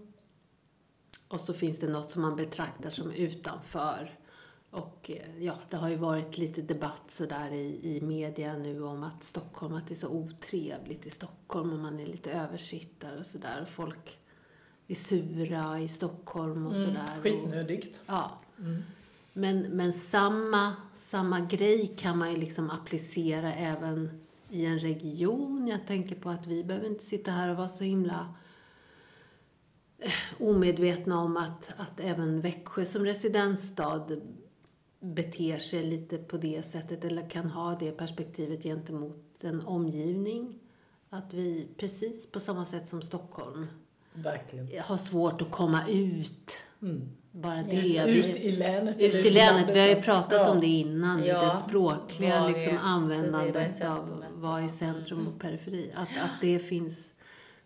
och 1.28 1.40
så 1.40 1.54
finns 1.54 1.80
det 1.80 1.88
något 1.90 2.12
som 2.12 2.22
man 2.22 2.36
betraktar 2.36 2.90
som 2.90 3.12
utanför. 3.12 4.18
Och 4.70 5.12
eh, 5.14 5.44
ja, 5.44 5.54
det 5.70 5.78
har 5.78 5.90
ju 5.90 5.96
varit 5.96 6.38
lite 6.38 6.62
debatt 6.62 7.04
sådär 7.12 7.52
i, 7.52 7.80
i 7.98 8.02
media 8.02 8.58
nu 8.58 8.84
om 8.84 9.04
att 9.04 9.24
Stockholm, 9.24 9.74
att 9.76 9.88
det 9.88 9.94
är 9.94 9.96
så 9.96 10.08
otrevligt 10.10 11.06
i 11.06 11.10
Stockholm 11.10 11.74
och 11.74 11.80
man 11.80 12.00
är 12.00 12.06
lite 12.08 12.32
översittare 12.32 13.20
och 13.20 13.26
sådär. 13.26 13.60
Och 13.62 13.70
folk 13.70 14.18
är 14.88 14.96
sura 14.96 15.80
i 15.80 15.88
Stockholm 15.88 16.68
och 16.68 16.76
Mm. 16.76 16.88
sådär. 16.88 17.10
Och, 17.18 17.24
Skitnödigt. 17.24 18.02
ja. 18.06 18.40
Mm. 18.60 18.82
Men, 19.34 19.60
men 19.62 19.94
samma, 19.94 20.74
samma 20.96 21.40
grej 21.40 21.94
kan 21.98 22.18
man 22.18 22.32
ju 22.32 22.38
liksom 22.38 22.70
applicera 22.70 23.54
även 23.54 24.22
i 24.52 24.66
en 24.66 24.80
region. 24.80 25.68
Jag 25.68 25.88
tänker 25.88 26.16
på 26.16 26.30
att 26.30 26.48
vi 26.48 26.64
behöver 26.64 26.88
inte 26.88 27.06
sitta 27.06 27.32
här 27.32 27.50
och 27.50 27.58
vara 27.58 27.70
så 27.70 27.84
himla 27.84 28.36
eh, 29.98 30.12
omedvetna 30.48 31.20
om 31.20 31.38
att, 31.38 31.74
att 31.78 32.00
även 32.00 32.42
Växjö 32.42 32.86
som 32.86 33.06
residensstad 33.06 34.08
beter 35.00 35.60
sig 35.60 35.84
lite 35.84 36.18
på 36.18 36.38
det 36.38 36.64
sättet 36.66 37.06
eller 37.06 37.30
kan 37.30 37.50
ha 37.50 37.76
det 37.80 37.92
perspektivet 37.92 38.64
gentemot 38.64 39.44
en 39.44 39.62
omgivning. 39.62 40.60
Att 41.10 41.34
vi 41.34 41.68
precis 41.78 42.32
på 42.32 42.40
samma 42.40 42.66
sätt 42.66 42.90
som 42.90 43.02
Stockholm 43.02 43.66
Verkligen. 44.14 44.82
har 44.84 44.98
svårt 44.98 45.42
att 45.42 45.52
komma 45.52 45.88
ut. 45.88 46.52
Mm. 46.82 47.10
Bara 47.32 47.64
det. 47.64 48.06
Ut, 48.08 48.26
ut 48.26 48.36
i 48.38 48.52
länet. 48.52 48.98
ut 48.98 49.04
eller 49.04 49.26
i 49.26 49.30
länet. 49.30 49.70
Vi 49.76 49.80
har 49.80 49.88
ju 49.88 49.94
ja. 49.96 50.02
pratat 50.02 50.34
Ja. 50.34 50.52
om 50.52 50.60
det 50.60 50.68
innan, 50.68 51.24
Ja, 51.26 51.42
det 51.46 51.52
språkliga 51.52 52.36
är- 52.36 52.48
liksom, 52.48 52.54
precis, 52.54 52.72
vad 52.82 52.90
är 52.90 52.94
användandet 52.96 53.86
av 53.86 54.26
vad 54.36 54.64
är 54.64 54.68
centrum 54.68 55.20
Mm. 55.20 55.34
och 55.34 55.40
periferi. 55.40 55.92
Att, 55.96 56.08
att 56.24 56.42
det 56.42 56.60
finns 56.60 57.08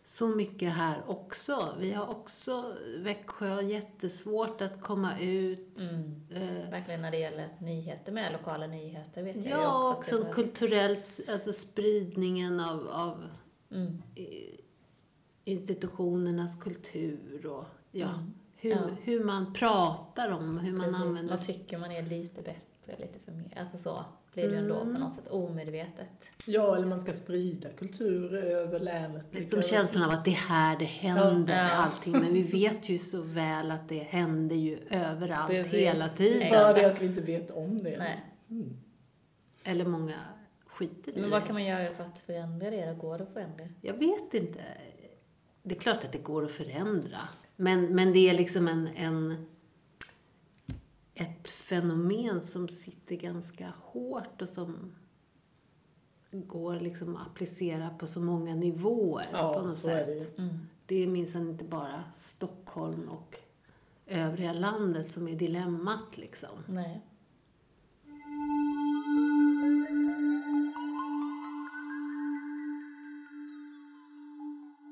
så 0.03 0.27
mycket 0.27 0.73
här 0.73 0.97
också. 1.07 1.75
Vi 1.79 1.91
har 1.93 2.07
också, 2.09 2.73
Växjö 2.97 3.49
har 3.49 3.61
jättesvårt 3.61 4.61
att 4.61 4.81
komma 4.81 5.19
ut. 5.19 5.77
Mm. 5.79 6.21
Eh, 6.31 6.69
Verkligen 6.71 7.01
när 7.01 7.11
det 7.11 7.17
gäller 7.17 7.49
nyheter 7.59 8.11
med, 8.11 8.31
lokala 8.31 8.67
nyheter 8.67 9.23
vet 9.23 9.35
jag 9.35 9.45
ja, 9.45 9.89
också. 9.93 10.11
det 10.11 10.17
också 10.21 10.33
behövs. 10.33 10.35
kulturell, 10.35 10.97
alltså 11.33 11.53
spridningen 11.53 12.59
av, 12.59 12.87
av 12.91 13.23
Mm. 13.71 14.01
institutionernas 15.45 16.55
kultur 16.55 17.45
och 17.45 17.65
ja, 17.91 18.09
Mm. 18.09 18.33
Hur, 18.55 18.71
Ja. 18.71 18.77
hur 19.03 19.23
man 19.23 19.53
pratar 19.53 20.31
om, 20.31 20.57
hur 20.59 20.73
man 20.73 20.85
Precis, 20.85 21.01
använder 21.01 21.29
man 21.35 21.45
tycker 21.45 21.77
man 21.77 21.91
är 21.91 22.01
lite 22.03 22.41
bättre, 22.41 22.95
lite 23.05 23.19
för 23.25 23.31
mer. 23.31 23.57
Alltså 23.59 23.77
så 23.77 24.05
blir 24.33 24.43
det 24.47 24.51
ju 24.53 24.57
ändå 24.59 24.75
Mm. 24.81 24.93
på 24.93 24.99
något 24.99 25.15
sätt 25.15 25.27
omedvetet. 25.27 26.31
Ja, 26.45 26.75
eller 26.75 26.85
man 26.87 26.99
ska 26.99 27.13
sprida 27.13 27.69
kultur 27.69 28.33
över 28.33 28.79
länet. 28.79 29.25
Liksom 29.31 29.61
känslan 29.61 30.03
av 30.03 30.09
att 30.11 30.25
det 30.25 30.31
är 30.31 30.49
här 30.49 30.79
det 30.79 30.85
händer 30.85 31.57
Ja. 31.57 31.71
allting. 31.71 32.11
Men 32.11 32.33
vi 32.33 32.41
vet 32.41 32.89
ju 32.89 32.99
så 32.99 33.21
väl 33.21 33.71
att 33.71 33.89
det 33.89 33.99
händer 34.03 34.55
ju 34.55 34.79
överallt 34.89 35.49
Precis. 35.51 35.73
hela 35.73 36.07
tiden. 36.09 36.49
Bara 36.51 36.73
det 36.73 36.85
att 36.85 37.01
vi 37.01 37.05
inte 37.05 37.21
vet 37.21 37.51
om 37.51 37.83
det. 37.83 37.97
Nej. 37.97 38.23
Mm. 38.49 38.77
Eller 39.63 39.85
många 39.85 40.13
skiter 40.67 41.11
i 41.11 41.15
Men 41.15 41.23
det. 41.23 41.29
vad 41.29 41.45
kan 41.45 41.53
man 41.53 41.65
göra 41.65 41.89
för 41.89 42.03
att 42.03 42.19
förändra 42.19 42.69
det? 42.69 42.97
Går 43.01 43.17
det 43.17 43.23
att 43.23 43.33
förändra? 43.33 43.67
Jag 43.81 43.93
vet 43.93 44.33
inte. 44.33 44.63
Det 45.63 45.75
är 45.75 45.79
klart 45.79 46.03
att 46.05 46.11
det 46.11 46.17
går 46.23 46.45
att 46.45 46.51
förändra. 46.51 47.17
Men, 47.55 47.85
men 47.95 48.13
det 48.13 48.29
är 48.29 48.33
liksom 48.37 48.67
en, 48.67 48.87
en, 48.87 49.45
ett 51.13 51.47
fenomen 51.49 52.41
som 52.41 52.67
sitter 52.67 53.15
ganska 53.15 53.73
hårt 53.83 54.41
och 54.41 54.49
som 54.49 54.95
går 56.31 56.79
liksom 56.79 57.15
att 57.15 57.27
applicera 57.27 57.89
på 57.89 58.07
så 58.07 58.19
många 58.19 58.55
nivåer 58.55 59.23
på 59.31 59.37
Ja, 59.37 59.61
något 59.61 59.73
så 59.77 59.87
sätt. 59.87 60.07
är 60.07 60.15
det. 60.15 60.37
Mm. 60.37 60.57
Det 60.85 61.03
är 61.03 61.07
minsann 61.07 61.49
inte 61.49 61.63
bara 61.65 62.03
Stockholm 62.13 63.09
och 63.09 63.37
övriga 64.05 64.53
landet 64.53 65.11
som 65.11 65.27
är 65.27 65.35
dilemmat 65.35 66.17
liksom. 66.17 66.49
Nej. 66.67 67.01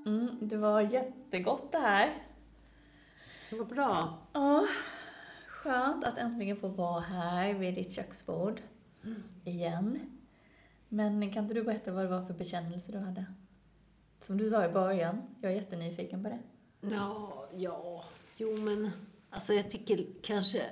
Mm, 0.06 0.38
det 0.42 0.58
var 0.58 0.82
jättegott 0.82 1.72
det 1.72 1.78
här. 1.78 2.14
Vad 3.58 3.68
bra. 3.68 4.18
Ja, 4.34 4.68
skönt 5.48 6.06
att 6.06 6.18
äntligen 6.18 6.58
få 6.58 6.68
vara 6.68 7.00
här 7.00 7.54
vid 7.54 7.76
ditt 7.76 7.94
köksbord 7.94 8.62
igen. 9.46 10.00
Men 10.90 11.32
kan 11.34 11.44
inte 11.44 11.54
du 11.54 11.64
berätta 11.64 11.92
vad 11.92 12.04
det 12.06 12.10
var 12.10 12.26
för 12.26 12.34
bekännelse 12.34 12.92
du 12.92 12.98
hade? 12.98 13.26
Som 14.20 14.38
du 14.38 14.50
sa 14.50 14.66
i 14.66 14.70
början, 14.70 15.22
jag 15.42 15.52
är 15.52 15.56
jättenyfiken 15.56 16.24
på 16.24 16.30
det. 16.30 16.40
Ja, 16.96 17.48
ja, 17.56 18.04
jo 18.38 18.58
men 18.58 18.92
alltså 19.30 19.54
jag 19.54 19.72
tycker 19.72 20.06
kanske... 20.22 20.64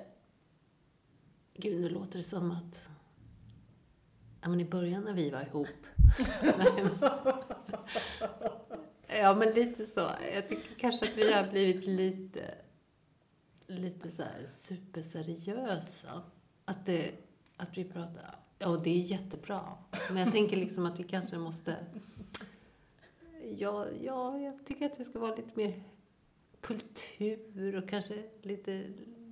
Gud, 1.53 1.81
nu 1.81 1.89
låter 1.89 2.17
det 2.17 2.23
som 2.23 2.51
att... 2.51 2.89
Ja, 4.41 4.49
men 4.49 4.59
i 4.61 4.65
början 4.65 5.03
när 5.03 5.13
vi 5.13 5.29
var 5.29 5.41
ihop. 5.41 5.67
Nej, 6.41 6.83
men- 6.83 7.11
ja, 9.19 9.35
men 9.35 9.49
lite 9.53 9.85
så. 9.85 10.09
Jag 10.35 10.47
tycker 10.49 10.75
kanske 10.75 11.05
att 11.09 11.17
vi 11.17 11.33
har 11.33 11.47
blivit 11.51 11.85
lite, 11.85 12.55
lite 13.79 14.09
så 14.09 14.23
här 14.23 14.45
superseriösa. 14.45 16.21
Att, 16.65 16.85
det, 16.85 17.11
att 17.57 17.77
vi 17.77 17.83
pratar... 17.83 18.35
Ja, 18.59 18.67
och 18.67 18.83
det 18.83 18.89
är 18.89 19.01
jättebra. 19.01 19.61
Men 20.09 20.17
jag 20.17 20.31
tänker 20.31 20.57
liksom 20.57 20.85
att 20.85 20.99
vi 20.99 21.03
kanske 21.03 21.37
måste... 21.37 21.75
Ja, 23.57 23.85
ja, 24.03 24.39
jag 24.39 24.65
tycker 24.65 24.85
att 24.85 24.99
vi 24.99 25.03
ska 25.03 25.19
vara 25.19 25.35
lite 25.35 25.51
mer 25.55 25.83
kultur 26.61 27.75
och 27.75 27.89
kanske 27.89 28.23
lite 28.41 28.83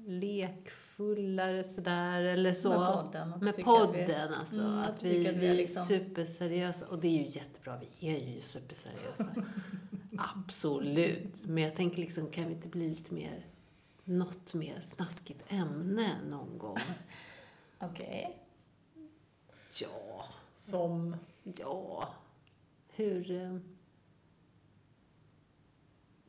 lekfullare 0.07 1.63
sådär 1.63 2.21
eller 2.21 2.53
så. 2.53 2.69
Med 2.69 2.93
podden, 2.93 3.29
Med 3.39 3.49
att 3.49 3.59
vi- 3.59 3.63
podden 3.63 4.33
alltså. 4.33 4.59
Mm, 4.59 4.77
att 4.77 4.89
att 4.89 5.03
vi, 5.03 5.27
att 5.27 5.35
vi 5.35 5.47
är 5.47 5.53
liksom- 5.53 5.85
superseriösa. 5.85 6.87
Och 6.87 6.99
det 6.99 7.07
är 7.07 7.11
ju 7.11 7.25
jättebra, 7.27 7.79
vi 7.99 8.07
är 8.09 8.35
ju 8.35 8.41
superseriösa. 8.41 9.35
Absolut. 10.17 11.45
Men 11.47 11.63
jag 11.63 11.75
tänker 11.75 11.99
liksom, 11.99 12.27
kan 12.27 12.47
vi 12.47 12.53
inte 12.53 12.67
bli 12.67 12.89
lite 12.89 13.13
mer, 13.13 13.45
något 14.09 14.53
mer 14.53 14.79
snaskigt 14.81 15.43
ämne 15.47 16.15
någon 16.29 16.57
gång? 16.57 16.77
Okej. 17.79 18.43
Ja, 19.81 20.25
Som... 20.55 21.15
ja. 21.43 22.07
Hur... 22.95 23.31
eh, 23.31 23.57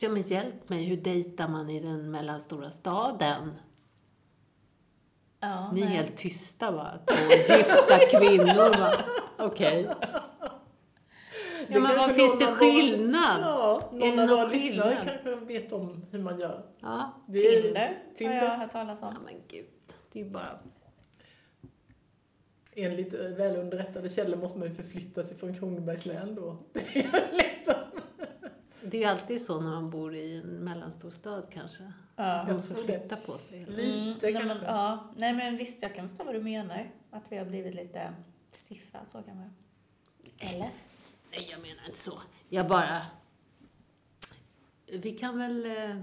Ja, 0.03 0.09
men 0.09 0.23
hjälp 0.23 0.69
mig. 0.69 0.85
Hur 0.85 0.97
dejtar 0.97 1.49
man 1.49 1.71
i 1.71 1.81
den 1.81 2.11
mellanstora 2.11 2.71
staden? 2.71 3.53
Ja, 5.41 5.73
Ni 5.73 5.81
är 5.81 5.85
nej. 5.85 5.95
helt 5.97 6.17
tysta 6.17 6.71
va? 6.71 6.99
Två 7.07 7.35
gifta 7.57 7.99
kvinnor 8.11 8.79
va? 8.79 8.93
Okej. 9.39 9.83
Det 9.83 10.20
Ja, 11.71 11.81
men 11.81 11.97
vad 11.97 12.15
finns 12.15 12.39
det 12.39 12.45
skillnad? 12.47 13.41
Ja, 13.43 13.81
Är 13.93 13.97
någon 13.99 14.19
av 14.21 14.29
våra 14.29 14.47
lyssnare 14.47 14.99
kanske 15.05 15.35
vet 15.35 15.73
om 15.73 16.07
hur 16.11 16.19
man 16.19 16.41
gör. 16.41 16.65
Ja. 16.81 17.13
Det 17.27 17.39
är- 17.39 17.63
Tinder, 17.63 17.99
Tinder. 18.15 18.37
har 18.39 18.45
jag 18.47 18.57
hört 18.59 18.73
talas 18.73 18.99
ja, 19.03 19.09
om. 19.09 19.17
men 19.25 19.35
gud. 19.49 19.67
Det 20.13 20.21
är 20.21 20.25
ju 20.25 20.31
bara... 20.31 20.59
Enligt 22.75 23.15
eh, 23.15 23.21
välunderrättade 23.21 24.09
källor 24.09 24.37
måste 24.37 24.59
man 24.59 24.69
ju 24.69 24.75
förflytta 24.75 25.25
sig 25.25 25.37
från 25.39 25.55
Kronobergs 25.59 26.07
län 26.07 26.35
då. 26.35 26.57
Det 26.73 26.81
är 26.99 27.33
liksom... 27.33 27.75
Det 28.83 28.97
är 28.97 29.01
ju 29.01 29.07
alltid 29.07 29.43
så 29.43 29.61
när 29.61 29.71
man 29.71 29.91
bor 29.91 30.15
i 30.15 30.37
en 30.37 30.49
mellanstor 30.49 31.11
stad 31.11 31.47
kanske. 31.53 31.83
Ja. 32.17 32.45
Man 32.47 32.57
måste 32.57 32.75
flytta 32.75 33.17
på 33.17 33.39
sig. 33.39 33.67
Lite 33.67 34.29
Mm, 34.31 34.47
kanske. 34.49 34.67
ja. 34.67 35.13
Nej 35.17 35.33
men 35.35 35.57
visst, 35.57 35.83
jag 35.83 35.95
kan 35.95 36.09
förstå 36.09 36.25
vad 36.25 36.35
du 36.35 36.43
menar. 36.43 36.91
Att 37.11 37.33
vi 37.33 37.37
har 37.37 37.45
blivit 37.45 37.75
lite 37.75 38.13
stiffa, 38.67 38.99
så 39.07 39.23
kan 39.23 39.37
man 39.37 39.51
Eller? 40.41 40.71
Nej, 41.31 41.49
jag 41.51 41.61
menar 41.61 41.87
inte 41.87 41.99
så. 41.99 42.13
Jag 42.49 42.69
bara... 42.69 43.03
Vi 44.93 45.13
kan 45.13 45.39
väl... 45.39 45.67
eh, 45.67 45.97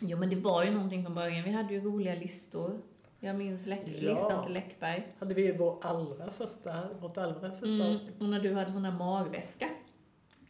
Jo 0.00 0.18
men 0.18 0.30
det 0.30 0.36
var 0.36 0.64
ju 0.64 0.70
någonting 0.70 1.04
från 1.04 1.14
början. 1.14 1.44
Vi 1.44 1.50
hade 1.50 1.74
ju 1.74 1.80
roliga 1.80 2.14
listor. 2.14 2.80
Jag 3.20 3.36
minns 3.36 3.66
läck- 3.66 3.82
Ja. 3.86 4.12
listan 4.14 4.44
till 4.44 4.52
Läckberg. 4.52 5.06
Hade 5.18 5.34
vi 5.34 5.52
vår 5.52 5.78
allra 5.86 6.30
första, 6.32 6.92
vårt 7.00 7.16
allra 7.16 7.50
första 7.50 7.66
Mm. 7.74 7.92
avsnitt. 7.92 8.20
Och 8.20 8.28
när 8.28 8.40
du 8.40 8.54
hade 8.54 8.72
sån 8.72 8.82
där 8.82 8.90
magväska. 8.92 9.68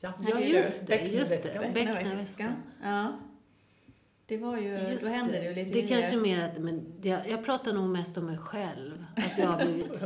Ja, 0.01 0.13
Ja, 0.29 0.41
just 0.41 0.87
det. 0.87 0.97
Just 1.07 1.43
det. 1.43 1.71
Becknarväskan. 1.75 2.53
Ja. 2.83 3.19
Det 4.31 4.37
var 4.37 4.57
ju, 4.59 4.79
Just 4.79 5.05
då 5.05 5.09
hände 5.11 5.33
det 5.33 5.45
ju 5.45 5.55
lite 5.55 5.81
Det 5.81 5.87
kanske 5.87 6.17
mer 6.17 6.45
att, 6.45 6.59
men 6.59 6.85
det, 7.01 7.09
jag 7.31 7.45
pratar 7.45 7.73
nog 7.73 7.89
mest 7.91 8.17
om 8.19 8.27
mig 8.27 8.39
själv. 8.39 9.05
Att 9.17 9.39
jag 9.39 9.47
har 9.47 9.65
blivit 9.65 10.03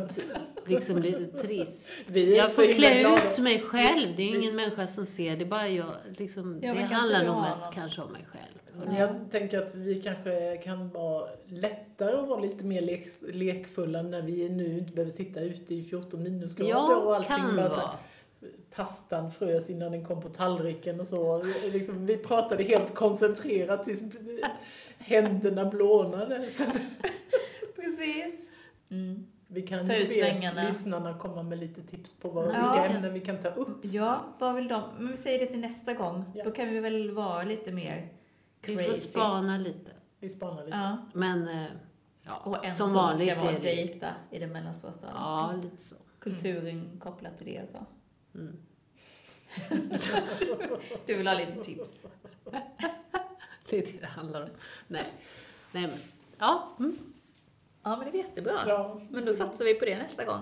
liksom 0.67 0.99
lite 1.03 1.25
trist. 1.27 1.87
Jag 2.15 2.53
får 2.53 2.73
klä 2.73 3.17
ut 3.29 3.39
mig 3.39 3.61
själv. 3.61 4.09
Det 4.17 4.23
är 4.23 4.37
ingen 4.39 4.57
människa 4.57 4.87
som 4.87 5.07
ser. 5.07 5.37
Det 5.37 5.45
är 5.45 5.49
bara 5.49 5.69
jag. 5.69 5.87
Liksom, 6.19 6.59
Ja, 6.63 6.73
det 6.75 6.79
kan 6.81 6.89
handlar 6.93 7.25
nog 7.25 7.37
mest 7.41 7.63
någon- 7.65 7.73
kanske 7.73 8.03
om 8.03 8.13
mig 8.13 8.27
själv. 8.33 8.87
Men 8.87 8.97
Jag 8.97 9.31
tänker 9.31 9.59
att 9.59 9.75
vi 9.75 10.03
kanske 10.03 10.57
kan 10.57 10.89
vara 10.91 11.29
lättare 11.49 12.17
och 12.17 12.29
vara 12.29 12.41
lite 12.41 12.65
mer 12.65 12.81
lek, 12.81 13.07
lekfulla 13.33 14.03
när 14.03 14.23
vi 14.23 14.49
nu 14.49 14.79
inte 14.79 14.93
behöver 14.93 15.13
sitta 15.13 15.41
ute 15.41 15.75
i 15.75 15.83
14 15.83 16.23
minusgrader 16.23 16.75
och 16.75 17.13
Ja, 17.13 17.17
allting 17.17 17.37
kan 17.37 17.57
bara 17.57 17.69
så 17.69 17.75
här, 17.75 17.83
vara. 17.83 17.97
Pastan 18.77 19.31
frös 19.31 19.71
innan 19.71 19.93
den 19.93 20.05
kom 20.05 20.21
på 20.21 20.29
tallriken 20.29 21.01
och 21.01 21.07
så. 21.07 21.43
Liksom, 21.73 22.07
vi 22.07 22.17
pratade 22.19 22.65
helt 22.65 22.95
koncentrerat 22.95 23.85
tills 23.85 24.03
händerna 24.99 25.65
blånade. 25.65 26.49
Precis. 27.77 28.51
Mm. 28.91 29.27
vi 29.47 29.63
kan 29.63 29.87
Ta 29.87 29.95
ut 29.97 30.09
be 30.09 30.15
svängarna. 30.15 30.63
lyssnarna 30.65 31.19
komma 31.19 31.43
med 31.43 31.59
lite 31.59 31.83
tips 31.83 32.17
på 32.21 32.29
vad, 32.29 32.45
Ja, 32.45 32.49
vilka 32.73 32.89
vi 32.89 32.95
ämnen 32.97 33.13
vi 33.15 33.21
kan 33.21 33.41
ta 33.41 33.49
upp. 33.49 33.85
Ja, 33.85 34.25
vad 34.39 34.55
vill 34.55 34.69
de? 34.69 34.83
Men 34.99 35.11
vi 35.11 35.17
säger 35.17 35.39
det 35.39 35.47
till 35.47 35.61
nästa 35.61 35.95
gång. 35.95 36.25
Ja. 36.35 36.45
Då 36.45 36.51
kan 36.51 36.69
vi 36.71 36.81
väl 36.81 37.11
vara 37.11 37.43
lite 37.43 37.73
mer 37.73 38.09
Vi 38.67 38.75
crazy. 38.77 38.89
får 38.91 38.95
spana 39.09 39.59
lite. 39.59 39.91
Vi 40.21 40.29
spanar 40.29 40.65
lite. 40.65 40.77
Ja. 40.77 40.97
Men 41.15 41.49
eh, 41.49 41.65
ja, 42.23 42.33
Och 42.45 42.65
en 42.65 42.75
som 42.75 42.93
vanligt 42.93 43.31
ska 43.31 43.41
vara 43.41 43.51
är 43.51 43.55
det... 43.55 43.63
dejta 43.63 44.07
i 44.31 44.39
den 44.39 44.53
mellanstora 44.53 44.93
staden. 44.93 45.17
Ja, 45.19 45.53
lite 45.63 45.83
så. 45.83 45.95
Kulturen 46.19 47.01
kopplat 47.01 47.39
till 47.39 47.47
det 47.47 47.63
och 47.63 47.69
så. 47.69 47.79
Mm. 48.35 48.57
Du 51.07 51.15
vill 51.17 51.27
ha 51.27 51.35
lite 51.35 51.65
tips? 51.65 52.07
Det 53.69 53.79
är 53.79 53.83
det 53.93 54.01
det 54.01 54.07
handlar 54.07 54.43
om. 54.43 54.49
Nej, 54.87 55.05
Nej 55.73 55.83
men 55.87 55.99
ja. 56.39 56.77
Mm. 56.79 56.99
Ja, 57.83 57.97
men 57.97 58.11
det 58.11 58.19
är 58.19 58.23
jättebra. 58.23 58.61
Ja. 58.67 59.01
Men 59.11 59.25
då 59.25 59.35
satsar 59.35 59.65
vi 59.65 59.75
på 59.75 59.85
det 59.85 59.99
nästa 59.99 60.25
gång. 60.25 60.41